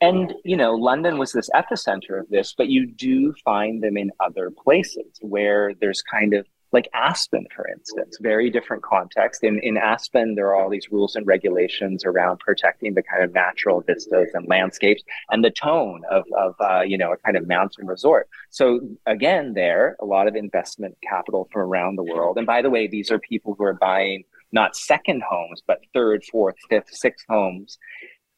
[0.00, 4.10] And, you know, London was this epicenter of this, but you do find them in
[4.20, 9.42] other places where there's kind of like Aspen, for instance, very different context.
[9.42, 13.32] In, in Aspen, there are all these rules and regulations around protecting the kind of
[13.32, 17.48] natural vistas and landscapes and the tone of, of uh, you know, a kind of
[17.48, 18.28] mountain resort.
[18.50, 22.36] So again, there, a lot of investment capital from around the world.
[22.36, 26.24] And by the way, these are people who are buying not second homes, but third,
[26.30, 27.78] fourth, fifth, sixth homes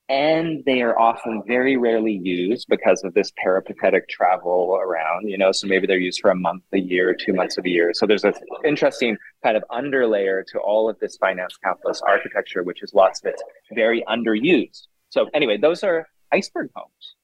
[0.09, 5.53] and they are often very rarely used because of this peripatetic travel around you know
[5.53, 7.92] so maybe they're used for a month a year two months of a year.
[7.94, 12.83] So there's an interesting kind of underlayer to all of this finance capitalist architecture which
[12.83, 13.42] is lots of it's
[13.73, 14.87] very underused.
[15.11, 17.14] So anyway those are iceberg homes.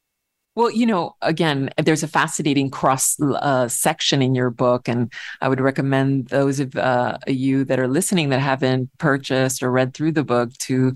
[0.56, 5.48] Well, you know, again, there's a fascinating cross uh, section in your book, and I
[5.48, 10.12] would recommend those of uh, you that are listening that haven't purchased or read through
[10.12, 10.94] the book to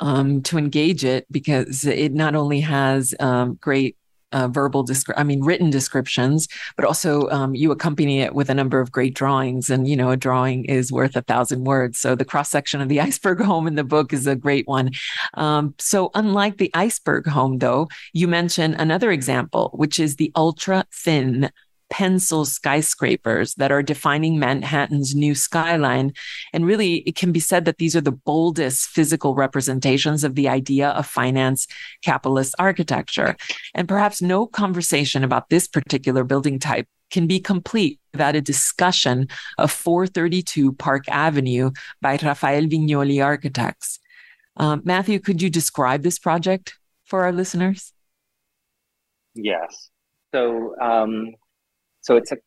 [0.00, 3.96] um, to engage it because it not only has um, great
[4.32, 8.54] uh, verbal descri- I mean written descriptions, but also um, you accompany it with a
[8.54, 9.70] number of great drawings.
[9.70, 11.98] And you know, a drawing is worth a thousand words.
[11.98, 14.90] So the cross section of the iceberg home in the book is a great one.
[15.34, 20.84] Um, so unlike the iceberg home, though, you mention another example, which is the ultra
[20.92, 21.50] thin
[21.90, 26.12] pencil skyscrapers that are defining Manhattan's new skyline.
[26.52, 30.48] And really, it can be said that these are the boldest physical representations of the
[30.48, 31.66] idea of finance
[32.02, 33.36] capitalist architecture.
[33.74, 39.28] And perhaps no conversation about this particular building type can be complete without a discussion
[39.56, 41.70] of 432 Park Avenue
[42.00, 43.98] by Rafael Viñoly Architects.
[44.56, 46.74] Um, Matthew, could you describe this project
[47.04, 47.92] for our listeners?
[49.34, 49.90] Yes.
[50.34, 51.34] So, um,
[52.08, 52.38] so it's a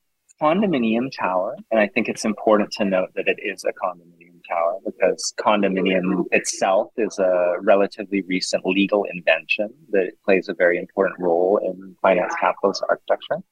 [0.41, 4.79] condominium tower, and I think it's important to note that it is a condominium tower
[4.83, 11.59] because condominium itself is a relatively recent legal invention that plays a very important role
[11.63, 13.43] in finance capitalist architecture.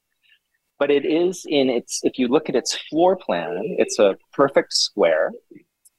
[0.80, 4.72] But it is in its, if you look at its floor plan, it's a perfect
[4.72, 5.30] square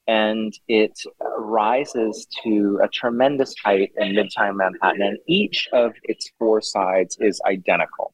[0.08, 0.92] and it
[1.38, 7.40] rises to a tremendous height in Midtown Manhattan, and each of its four sides is
[7.46, 8.12] identical.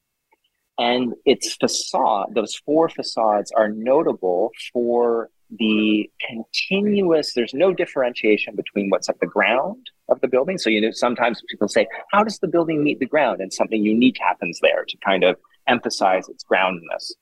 [0.79, 8.91] And its facade, those four facades are notable for the continuous, there's no differentiation between
[8.91, 10.59] what's at the ground of the building.
[10.59, 13.41] So, you know, sometimes people say, how does the building meet the ground?
[13.41, 17.15] And something unique happens there to kind of emphasize its groundness.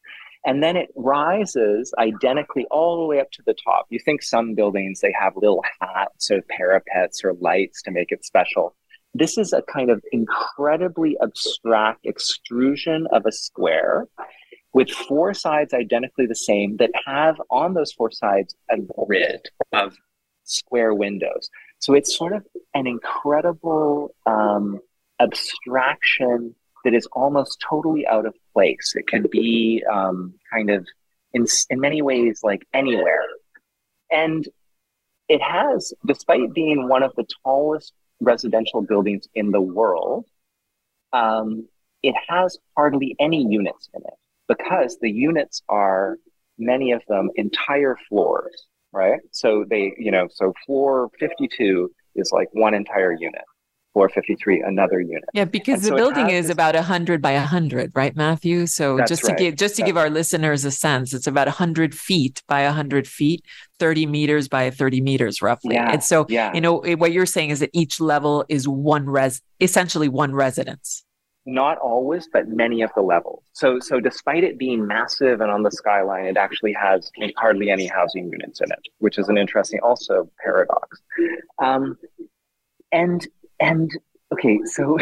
[0.44, 3.86] And then it rises identically all the way up to the top.
[3.90, 8.24] You think some buildings, they have little hats or parapets or lights to make it
[8.24, 8.76] special.
[9.18, 14.06] This is a kind of incredibly abstract extrusion of a square
[14.74, 19.96] with four sides identically the same that have on those four sides a grid of
[20.44, 21.48] square windows.
[21.78, 22.44] So it's sort of
[22.74, 24.80] an incredible um,
[25.18, 26.54] abstraction
[26.84, 28.92] that is almost totally out of place.
[28.94, 30.86] It can be um, kind of
[31.32, 33.24] in, in many ways like anywhere.
[34.10, 34.46] And
[35.28, 40.26] it has, despite being one of the tallest residential buildings in the world,
[41.12, 41.68] um,
[42.02, 44.14] it has hardly any units in it
[44.48, 46.18] because the units are
[46.58, 49.20] many of them entire floors, right?
[49.32, 53.42] So they, you know, so floor 52 is like one entire unit.
[53.96, 55.24] Floor 53, another unit.
[55.32, 56.52] Yeah, because and the so building is this...
[56.52, 58.66] about 100 by 100, right, Matthew?
[58.66, 59.38] So That's just to right.
[59.38, 59.88] give just to That's...
[59.88, 63.42] give our listeners a sense, it's about 100 feet by 100 feet,
[63.78, 65.76] 30 meters by 30 meters roughly.
[65.76, 66.52] Yeah, and so, yeah.
[66.52, 71.02] you know, what you're saying is that each level is one res, essentially one residence
[71.48, 73.44] not always, but many of the levels.
[73.52, 77.86] So, so despite it being massive and on the skyline, it actually has hardly any
[77.86, 81.00] housing units in it, which is an interesting also paradox.
[81.62, 81.96] Um,
[82.90, 83.24] and
[83.60, 83.90] and
[84.32, 84.98] okay, so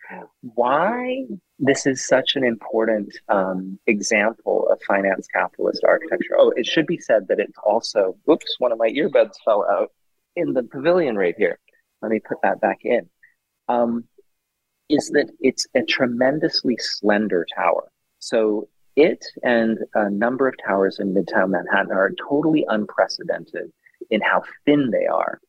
[0.40, 1.24] why
[1.58, 6.36] this is such an important um, example of finance capitalist architecture?
[6.38, 8.16] Oh, it should be said that it's also.
[8.30, 9.92] Oops, one of my earbuds fell out
[10.36, 11.58] in the pavilion right here.
[12.02, 13.08] Let me put that back in.
[13.68, 14.04] Um,
[14.88, 17.90] is that it's a tremendously slender tower.
[18.20, 23.70] So it and a number of towers in Midtown Manhattan are totally unprecedented
[24.10, 25.40] in how thin they are.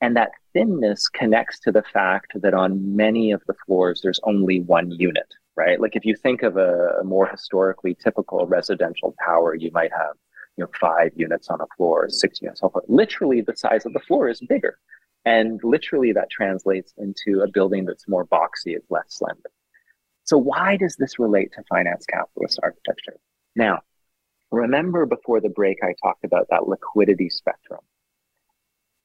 [0.00, 4.60] And that thinness connects to the fact that on many of the floors, there's only
[4.60, 5.26] one unit,
[5.56, 5.80] right?
[5.80, 10.14] Like if you think of a, a more historically typical residential tower, you might have
[10.56, 12.84] you know, five units on a floor, six units on a floor.
[12.88, 14.78] Literally, the size of the floor is bigger.
[15.24, 19.50] And literally, that translates into a building that's more boxy, it's less slender.
[20.24, 23.16] So, why does this relate to finance capitalist architecture?
[23.56, 23.80] Now,
[24.50, 27.80] remember before the break, I talked about that liquidity spectrum.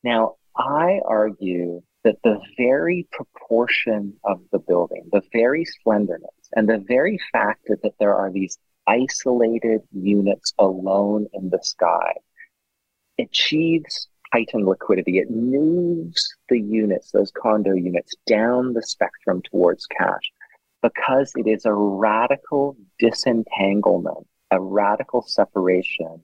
[0.03, 6.83] Now, I argue that the very proportion of the building, the very slenderness, and the
[6.87, 12.13] very fact that, there are these isolated units alone in the sky
[13.19, 15.17] achieves heightened liquidity.
[15.19, 20.31] It moves the units, those condo units, down the spectrum towards cash
[20.81, 26.23] because it is a radical disentanglement, a radical separation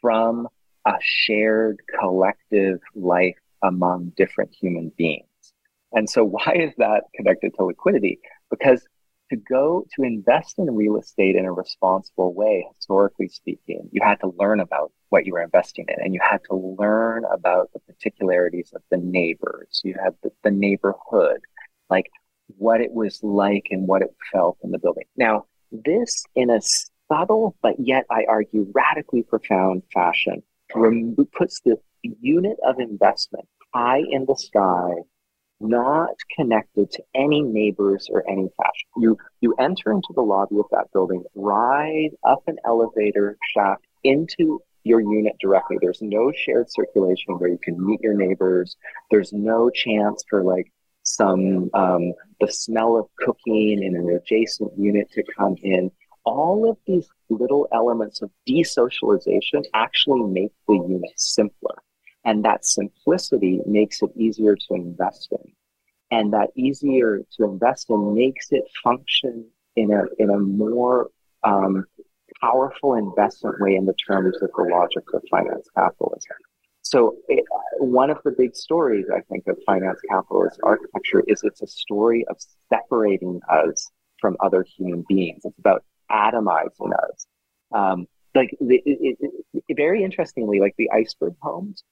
[0.00, 0.48] from
[0.86, 5.26] a shared collective life among different human beings.
[5.92, 8.20] And so, why is that connected to liquidity?
[8.50, 8.86] Because
[9.30, 14.18] to go to invest in real estate in a responsible way, historically speaking, you had
[14.20, 17.78] to learn about what you were investing in and you had to learn about the
[17.80, 19.80] particularities of the neighbors.
[19.84, 21.40] You had the, the neighborhood,
[21.88, 22.10] like
[22.56, 25.04] what it was like and what it felt in the building.
[25.16, 26.60] Now, this in a
[27.08, 30.42] subtle, but yet I argue radically profound fashion
[30.74, 34.92] rem- puts the unit of investment high in the sky
[35.60, 38.88] not connected to any neighbors or any fashion.
[38.96, 44.60] You you enter into the lobby of that building, ride up an elevator shaft into
[44.84, 45.76] your unit directly.
[45.80, 48.76] There's no shared circulation where you can meet your neighbors.
[49.10, 50.72] There's no chance for like
[51.02, 55.90] some um, the smell of cooking in an adjacent unit to come in.
[56.24, 61.76] All of these little elements of desocialization actually make the unit simpler.
[62.24, 65.52] And that simplicity makes it easier to invest in.
[66.10, 69.46] And that easier to invest in makes it function
[69.76, 71.08] in a, in a more
[71.44, 71.86] um,
[72.40, 76.36] powerful investment way in the terms of the logic of finance capitalism.
[76.82, 77.44] So, it,
[77.78, 82.24] one of the big stories, I think, of finance capitalist architecture is it's a story
[82.28, 82.36] of
[82.72, 85.42] separating us from other human beings.
[85.44, 87.26] It's about atomizing us.
[87.72, 89.32] Um, like it, it,
[89.68, 91.82] it, very interestingly, like the iceberg homes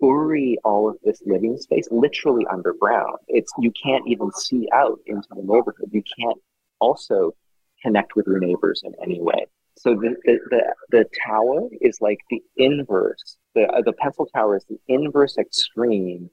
[0.00, 3.18] bury all of this living space literally underground.
[3.28, 5.90] It's you can't even see out into the neighborhood.
[5.90, 6.38] You can't
[6.80, 7.34] also
[7.82, 9.46] connect with your neighbors in any way.
[9.76, 13.36] So the the, the, the tower is like the inverse.
[13.54, 16.30] The uh, the pencil tower is the inverse extreme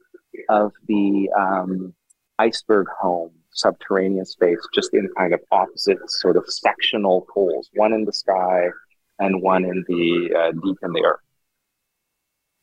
[0.48, 1.94] of the um,
[2.38, 7.70] iceberg home subterranean space, just in kind of opposite sort of sectional poles.
[7.74, 8.68] One in the sky,
[9.18, 11.20] and one in the uh, deep in the earth.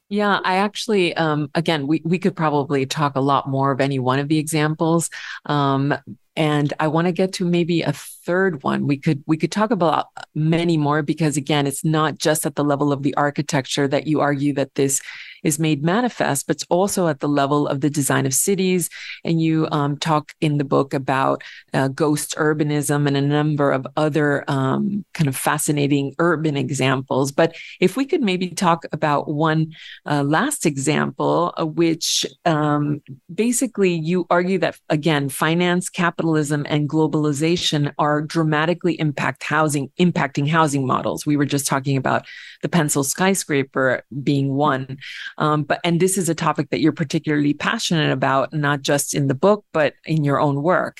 [0.09, 3.97] Yeah, I actually, um, again, we, we could probably talk a lot more of any
[3.97, 5.09] one of the examples.
[5.47, 5.95] Um,
[6.35, 8.85] and I want to get to maybe a third one.
[8.85, 12.63] We could we could talk about many more because again, it's not just at the
[12.63, 15.01] level of the architecture that you argue that this
[15.43, 18.89] is made manifest, but it's also at the level of the design of cities.
[19.23, 23.85] And you um, talk in the book about uh, ghost urbanism and a number of
[23.97, 27.31] other um, kind of fascinating urban examples.
[27.31, 29.73] But if we could maybe talk about one
[30.05, 33.01] uh, last example, uh, which um,
[33.33, 40.85] basically you argue that, again, finance, capitalism, and globalization are dramatically impact housing, impacting housing
[40.85, 41.25] models.
[41.25, 42.25] We were just talking about
[42.61, 44.97] the pencil skyscraper being one.
[45.37, 49.27] Um, but and this is a topic that you're particularly passionate about, not just in
[49.27, 50.99] the book, but in your own work.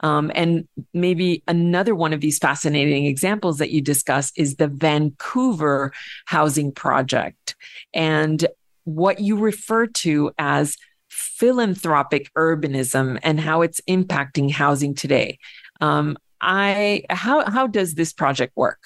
[0.00, 5.92] Um, and maybe another one of these fascinating examples that you discuss is the Vancouver
[6.26, 7.54] housing project
[7.94, 8.46] and
[8.84, 10.76] what you refer to as
[11.08, 15.38] philanthropic urbanism and how it's impacting housing today.
[15.80, 18.80] Um, I how how does this project work?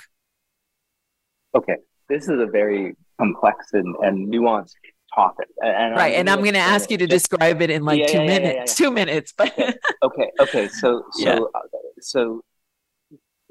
[1.54, 1.76] Okay,
[2.08, 4.74] this is a very complex and, and nuanced
[5.14, 5.48] topic.
[5.62, 8.00] And right, I'm and I'm going to ask you to just, describe it in like
[8.00, 8.80] yeah, two yeah, minutes.
[8.80, 9.58] Yeah, two minutes, but
[10.02, 10.68] okay, okay.
[10.68, 11.60] So so uh,
[12.00, 12.42] so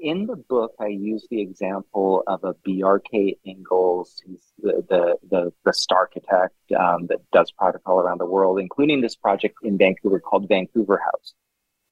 [0.00, 4.20] in the book, I use the example of a Bjarke Ingels,
[4.58, 9.00] the the the, the star architect um, that does projects all around the world, including
[9.00, 11.34] this project in Vancouver called Vancouver House.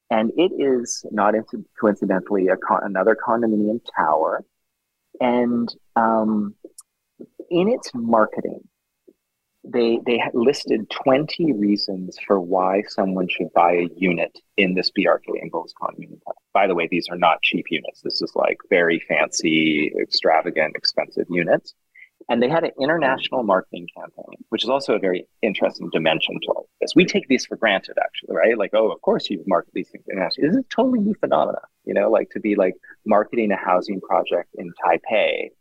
[0.09, 1.33] And it is not
[1.79, 4.45] coincidentally a con- another condominium tower.
[5.19, 5.67] And
[5.97, 6.55] um,
[7.49, 8.61] in its marketing,
[9.63, 15.27] they they listed 20 reasons for why someone should buy a unit in this Bjarke
[15.43, 16.19] Ingels condominium.
[16.53, 18.01] By the way, these are not cheap units.
[18.01, 21.73] This is like very fancy, extravagant, expensive units.
[22.29, 26.47] And they had an international marketing campaign, which is also a very interesting dimension to
[26.49, 26.93] all this.
[26.95, 28.57] We take these for granted, actually, right?
[28.57, 30.49] Like, oh, of course you market these things internationally.
[30.49, 32.73] This is a totally new phenomena, you know, like to be like
[33.05, 35.51] marketing a housing project in Taipei.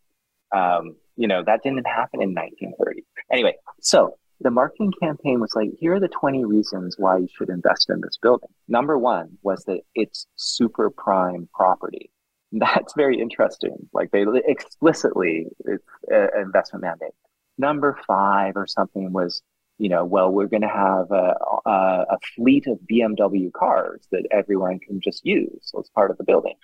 [0.50, 3.04] Um, you know, that didn't happen in 1930.
[3.32, 7.48] Anyway, so the marketing campaign was like, here are the 20 reasons why you should
[7.48, 8.50] invest in this building.
[8.68, 12.10] Number one was that it's super prime property.
[12.52, 13.88] That's very interesting.
[13.92, 17.14] Like they explicitly, it's an investment mandate.
[17.58, 19.42] Number five or something was,
[19.78, 21.34] you know, well, we're going to have a,
[21.66, 26.24] a, a, fleet of BMW cars that everyone can just use as part of the
[26.24, 26.54] building.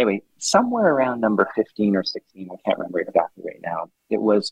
[0.00, 4.50] Anyway, somewhere around number 15 or 16, I can't remember exactly right now, it was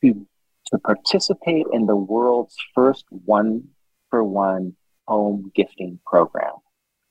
[0.00, 0.26] to,
[0.68, 3.64] to participate in the world's first one
[4.08, 4.74] for one
[5.06, 6.54] home gifting program.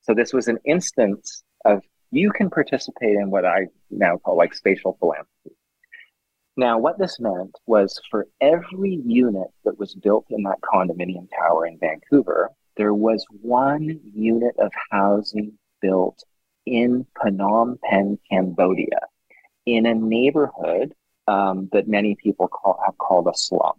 [0.02, 4.56] So this was an instance of you can participate in what I now call like
[4.56, 5.56] spatial philanthropy.
[6.58, 11.68] Now, what this meant was for every unit that was built in that condominium tower
[11.68, 16.24] in Vancouver, there was one unit of housing built
[16.66, 19.00] in Phnom Penh, Cambodia,
[19.66, 20.94] in a neighborhood
[21.28, 23.74] um, that many people call, have called a slum.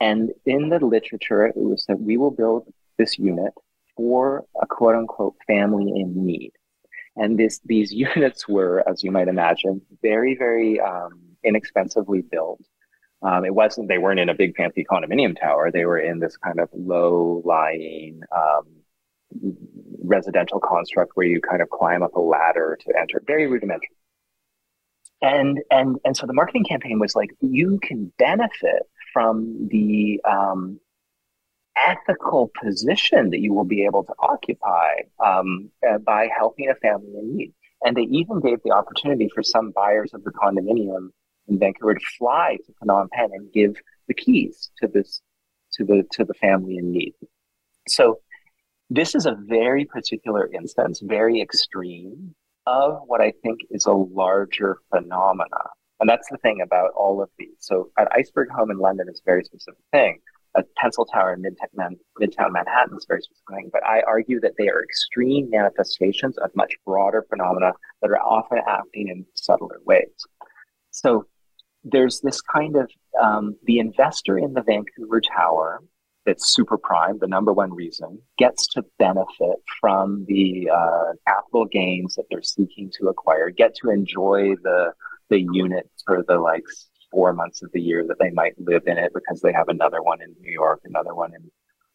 [0.00, 3.52] And in the literature, it was that we will build this unit
[3.96, 6.52] for a quote unquote family in need.
[7.16, 12.60] And this, these units were, as you might imagine, very, very um, inexpensively built.
[13.22, 15.70] Um, it wasn't, they weren't in a big fancy condominium tower.
[15.70, 18.66] They were in this kind of low lying um,
[20.06, 23.96] residential construct where you kind of climb up a ladder to enter, very rudimentary.
[25.22, 28.82] And, and, and so the marketing campaign was like, you can benefit
[29.12, 30.80] from the um,
[31.76, 37.12] ethical position that you will be able to occupy um, uh, by helping a family
[37.18, 37.54] in need.
[37.82, 41.10] And they even gave the opportunity for some buyers of the condominium
[41.48, 43.76] in Vancouver to fly to Phnom Penh and give
[44.08, 45.20] the keys to this
[45.74, 47.14] to the to the family in need.
[47.88, 48.20] So
[48.90, 52.34] this is a very particular instance, very extreme
[52.66, 55.70] of what I think is a larger phenomena.
[56.00, 57.56] And that's the thing about all of these.
[57.60, 60.20] So at Iceberg Home in London is a very specific thing
[60.54, 64.68] a Pencil Tower in Midtown, Manhattan is very specific thing, but I argue that they
[64.68, 70.26] are extreme manifestations of much broader phenomena that are often acting in subtler ways.
[70.90, 71.26] So
[71.82, 75.82] there's this kind of um, the investor in the Vancouver Tower
[76.26, 82.14] that's super prime, the number one reason, gets to benefit from the uh, capital gains
[82.14, 84.92] that they're seeking to acquire, get to enjoy the
[85.30, 86.64] the unit for the like
[87.10, 90.02] four months of the year that they might live in it because they have another
[90.02, 91.50] one in New York, another one in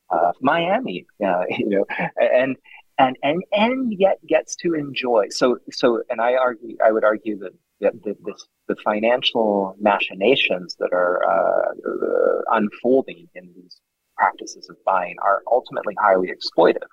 [0.09, 1.85] uh, Miami, uh, you know,
[2.17, 2.55] and
[2.97, 5.27] and and and yet gets to enjoy.
[5.29, 8.35] So so, and I argue, I would argue that the, the,
[8.67, 13.79] the financial machinations that are uh, unfolding in these
[14.19, 16.89] practices of buying are ultimately highly exploitive,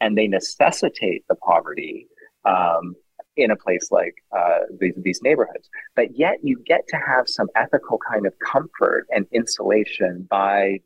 [0.00, 2.08] and they necessitate the poverty
[2.44, 2.94] um,
[3.36, 5.68] in a place like uh, these, these neighborhoods.
[5.94, 10.80] But yet, you get to have some ethical kind of comfort and insulation by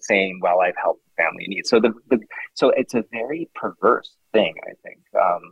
[0.00, 2.18] saying, "Well, I've helped the family in need." So the, the
[2.54, 5.42] so it's a very perverse thing, I think, um,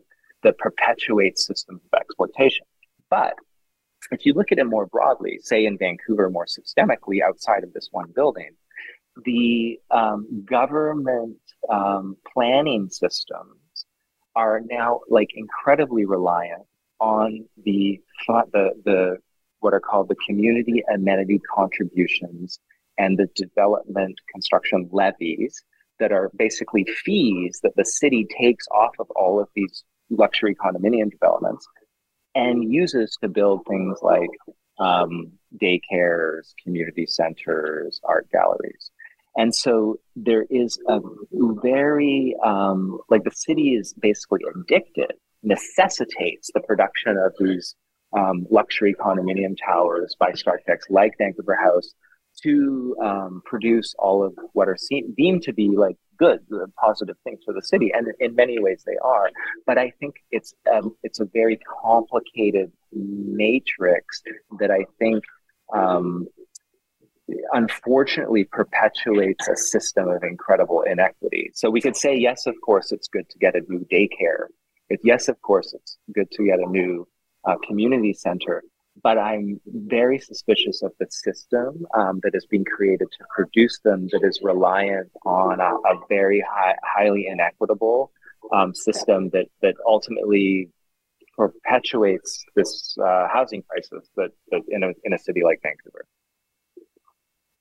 [0.42, 2.66] that perpetuates systems of exploitation.
[3.10, 3.34] But
[4.10, 7.88] if you look at it more broadly, say in Vancouver, more systemically outside of this
[7.92, 8.50] one building,
[9.24, 11.36] the um, government
[11.68, 13.86] um, planning systems
[14.36, 16.62] are now like incredibly reliant
[17.00, 19.16] on the the the
[19.60, 22.60] what are called the community amenity contributions
[22.98, 25.62] and the development construction levies
[25.98, 31.10] that are basically fees that the city takes off of all of these luxury condominium
[31.10, 31.66] developments
[32.34, 34.30] and uses to build things like
[34.78, 38.89] um, daycares, community centers, art galleries.
[39.36, 41.00] And so there is a
[41.62, 45.12] very, um, like the city is basically addicted,
[45.42, 47.74] necessitates the production of these
[48.16, 51.94] um, luxury condominium towers by architects like Vancouver House
[52.42, 56.40] to um, produce all of what are seen, deemed to be like good,
[56.78, 59.30] positive things for the city, and in many ways they are.
[59.66, 64.22] But I think it's um, it's a very complicated matrix
[64.58, 65.24] that I think
[65.74, 66.26] um,
[67.52, 71.50] unfortunately perpetuates a system of incredible inequity.
[71.54, 74.46] So we could say, yes, of course, it's good to get a new daycare.
[74.88, 77.06] If, yes, of course, it's good to get a new
[77.44, 78.62] uh, community center
[79.02, 84.08] but I'm very suspicious of the system um, that is being created to produce them
[84.12, 88.12] that is reliant on a, a very high, highly inequitable
[88.52, 90.68] um, system that, that ultimately
[91.36, 96.04] perpetuates this uh, housing crisis that, that in, a, in a city like Vancouver.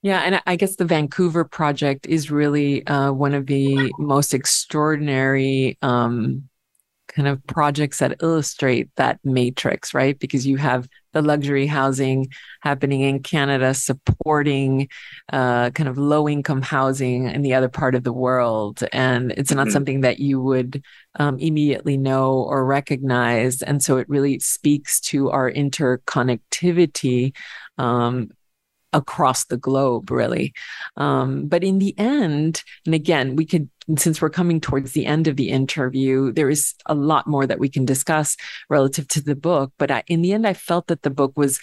[0.02, 5.78] Yeah, and I guess the Vancouver project is really uh, one of the most extraordinary
[5.82, 6.50] um,
[7.10, 10.18] kind of projects that illustrate that matrix, right?
[10.18, 12.28] Because you have the luxury housing
[12.62, 14.88] happening in Canada supporting
[15.34, 18.84] uh, kind of low income housing in the other part of the world.
[18.94, 19.74] And it's not mm-hmm.
[19.74, 20.82] something that you would
[21.16, 23.62] um, immediately know or recognize.
[23.62, 27.36] And so it really speaks to our interconnectivity
[27.78, 28.30] um,
[28.94, 30.54] across the globe, really.
[30.98, 35.28] Um, but in the end, and again, we could, since we're coming towards the end
[35.28, 38.36] of the interview, there is a lot more that we can discuss
[38.70, 39.72] relative to the book.
[39.78, 41.60] But I, in the end, I felt that the book was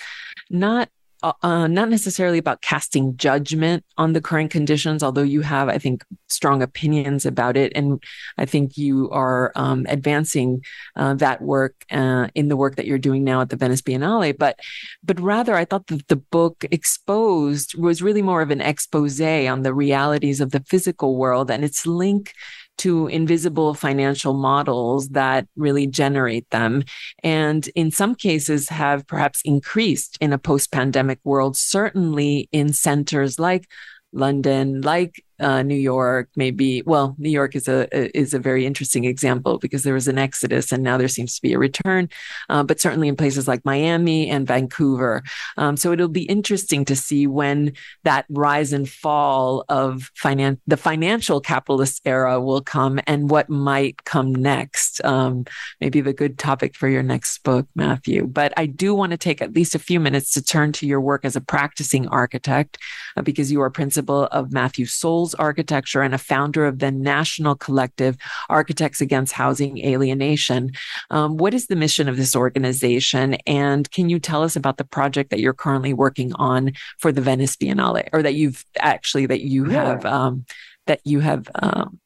[0.51, 0.89] not
[1.27, 5.79] uh, uh, not necessarily about casting judgment on the current conditions, although you have, I
[5.79, 7.73] think, strong opinions about it.
[7.75, 8.01] And
[8.39, 10.65] I think you are um, advancing
[10.95, 14.39] uh, that work uh, in the work that you're doing now at the Venice Biennale.
[14.39, 14.61] But,
[15.03, 19.63] but rather, I thought that the book exposed was really more of an expose on
[19.63, 22.33] the realities of the physical world and its link
[22.79, 26.85] to invisible financial models that really generate them.
[27.23, 33.39] And in some cases have perhaps increased in a post pandemic world, certainly in centers
[33.39, 33.69] like
[34.13, 36.83] London, like uh, New York, maybe.
[36.83, 40.73] Well, New York is a is a very interesting example because there was an exodus
[40.73, 42.09] and now there seems to be a return.
[42.49, 45.23] Uh, but certainly in places like Miami and Vancouver,
[45.57, 47.73] um, so it'll be interesting to see when
[48.05, 54.05] that rise and fall of finan- the financial capitalist era will come and what might
[54.05, 55.05] come next.
[55.05, 55.45] Um,
[55.81, 58.27] maybe the good topic for your next book, Matthew.
[58.27, 61.01] But I do want to take at least a few minutes to turn to your
[61.01, 62.79] work as a practicing architect
[63.17, 64.87] uh, because you are principal of Matthew
[65.35, 68.17] Architecture and a founder of the National Collective
[68.49, 70.73] Architects Against Housing Alienation.
[71.11, 73.35] Um, what is the mission of this organization?
[73.47, 77.21] And can you tell us about the project that you're currently working on for the
[77.21, 79.85] Venice Biennale, or that you've actually that you yeah.
[79.85, 80.45] have um,
[80.87, 82.01] that you have um,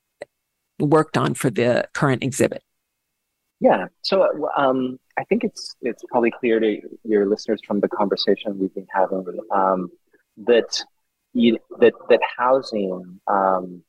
[0.79, 2.63] worked on for the current exhibit?
[3.61, 3.87] Yeah.
[4.03, 8.75] So um, I think it's it's probably clear to your listeners from the conversation we've
[8.75, 9.91] been having um,
[10.47, 10.83] that
[11.33, 13.83] you, that that housing um,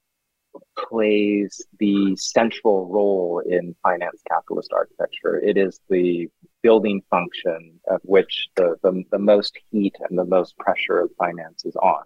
[0.77, 5.39] plays the central role in finance capitalist architecture.
[5.39, 6.29] It is the
[6.61, 11.65] building function of which the, the, the most heat and the most pressure of finance
[11.65, 12.03] is on.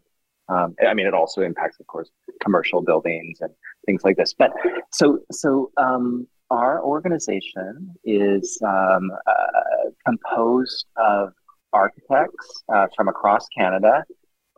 [0.48, 2.10] Um, I mean, it also impacts, of course,
[2.42, 3.52] commercial buildings and
[3.86, 4.34] things like this.
[4.38, 4.52] But
[4.92, 11.34] so, so um, our organization is um, uh, composed of
[11.74, 14.04] architects uh, from across Canada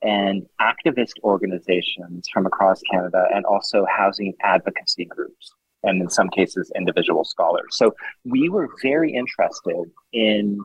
[0.01, 5.51] and activist organizations from across Canada and also housing advocacy groups
[5.83, 7.67] and in some cases individual scholars.
[7.71, 7.93] So
[8.25, 10.59] we were very interested in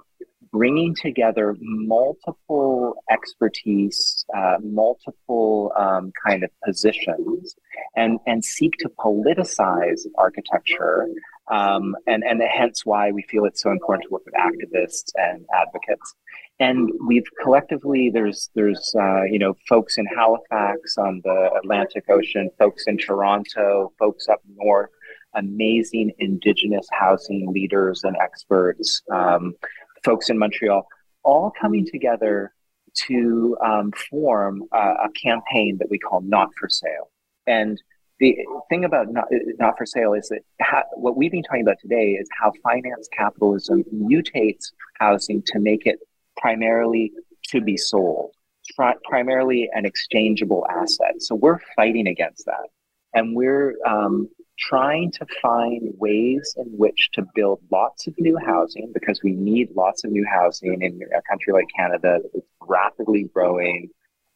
[0.53, 7.55] bringing together multiple expertise, uh, multiple um, kind of positions,
[7.97, 11.09] and and seek to politicize architecture,
[11.51, 15.45] um, and and hence why we feel it's so important to work with activists and
[15.55, 16.15] advocates.
[16.63, 22.51] And we've collectively there's there's uh, you know folks in Halifax on the Atlantic Ocean,
[22.57, 24.91] folks in Toronto, folks up north
[25.35, 29.55] amazing indigenous housing leaders and experts, um,
[30.05, 30.87] folks in Montreal,
[31.23, 32.53] all coming together
[33.07, 37.11] to um, form a, a, campaign that we call Not for Sale.
[37.47, 37.81] And
[38.21, 38.37] the
[38.69, 39.25] thing about Not,
[39.59, 43.09] not for Sale is that ha- what we've been talking about today is how finance
[43.17, 45.99] capitalism mutates housing to make it
[46.37, 47.13] primarily
[47.49, 48.35] to be sold,
[48.77, 51.21] pri- primarily an exchangeable asset.
[51.21, 52.69] So we're fighting against that.
[53.15, 54.29] And we're um,
[54.59, 59.69] trying to find ways in which to build lots of new housing because we need
[59.75, 63.91] lots of new housing in a country like Canada that's rapidly growing.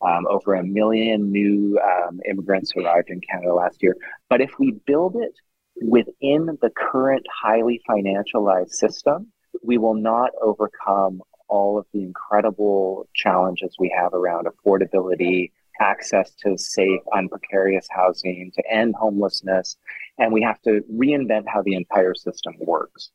[0.06, 3.96] Um, over a million new um, immigrants arrived in Canada last year.
[4.28, 5.32] But if we build it
[5.80, 9.32] within the current highly financialized system,
[9.62, 16.56] we will not overcome all of the incredible challenges we have around affordability, access to
[16.56, 19.76] safe, unprecarious housing, to end homelessness,
[20.18, 23.10] and we have to reinvent how the entire system works.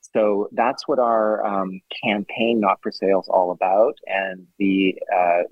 [0.00, 3.94] So that's what our um, campaign, Not for Sale, is all about.
[4.06, 5.42] And the uh,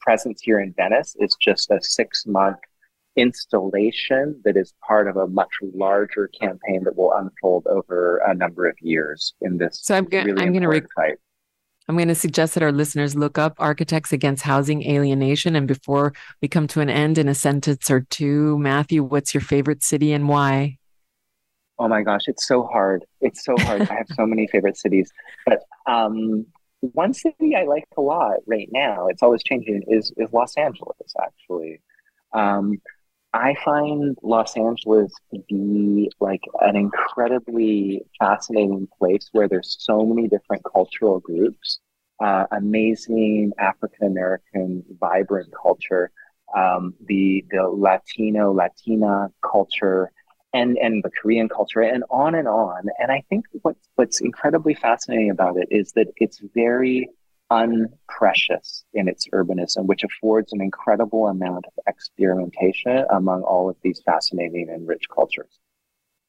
[0.00, 2.58] presence here in Venice is just a six month
[3.16, 8.66] installation that is part of a much larger campaign that will unfold over a number
[8.66, 9.80] of years in this.
[9.82, 10.82] So I'm, really I'm going to re-
[11.88, 15.56] I'm going to suggest that our listeners look up Architects Against Housing Alienation.
[15.56, 19.40] And before we come to an end in a sentence or two, Matthew, what's your
[19.40, 20.78] favorite city and why?
[21.78, 23.04] Oh my gosh, it's so hard.
[23.20, 23.82] It's so hard.
[23.82, 25.10] I have so many favorite cities.
[25.44, 26.46] But um,
[26.80, 30.96] one city I like a lot right now, it's always changing, is, is Los Angeles,
[31.20, 31.80] actually.
[32.32, 32.80] Um,
[33.34, 40.28] I find Los Angeles to be like an incredibly fascinating place where there's so many
[40.28, 41.80] different cultural groups,
[42.22, 46.10] uh, amazing African American vibrant culture,
[46.54, 50.12] um, the the Latino Latina culture,
[50.52, 52.84] and and the Korean culture, and on and on.
[52.98, 57.08] And I think what's what's incredibly fascinating about it is that it's very
[57.52, 64.00] unprecious in its urbanism, which affords an incredible amount of experimentation among all of these
[64.06, 65.60] fascinating and rich cultures.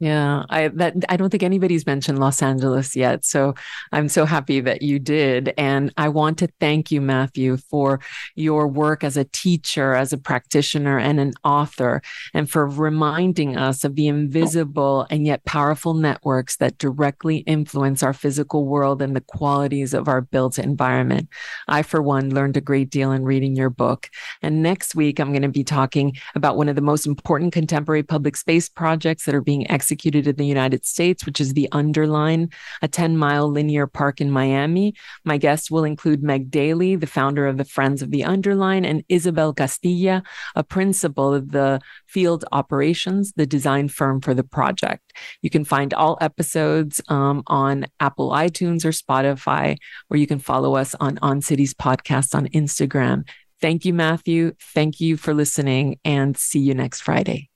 [0.04, 3.24] Yeah, I that I don't think anybody's mentioned Los Angeles yet.
[3.24, 3.56] So
[3.94, 5.54] I'm so happy that you did.
[5.58, 8.02] And I want to thank you, Matthew, for
[8.36, 12.02] your work as a teacher, as a practitioner, and an author,
[12.34, 18.12] and for reminding us of the invisible and yet powerful networks that directly influence our
[18.12, 21.30] physical world and the qualities of our built environment.
[21.70, 24.10] I, for one, learned a great deal in reading your book.
[24.42, 28.04] And next week, I'm going to be talking about one of the most important contemporary
[28.04, 31.70] public space projects that are being executed executed in the United States, which is the
[31.72, 32.50] Underline,
[32.82, 34.96] a 10 mile linear park in Miami.
[35.24, 39.04] My guests will include Meg Daly, the founder of the Friends of the Underline, and
[39.08, 40.24] Isabel Castilla,
[40.56, 45.14] a principal of the Field Operations, the design firm for the project.
[45.44, 49.78] You can find all episodes um, on Apple iTunes or Spotify,
[50.10, 53.28] or you can follow us on On Cities Podcast on Instagram.
[53.62, 54.54] Thank you, Matthew.
[54.74, 57.50] Thank you for listening, and see you next Friday.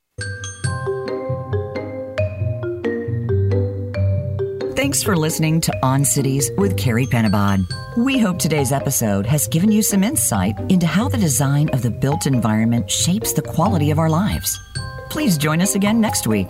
[4.88, 7.68] Thanks for listening to On Cities with Carie Penabad.
[7.98, 11.92] We hope today's episode has given you some insight into how the design of the
[11.92, 14.58] built environment shapes the quality of our lives.
[15.10, 16.48] Please join us again next week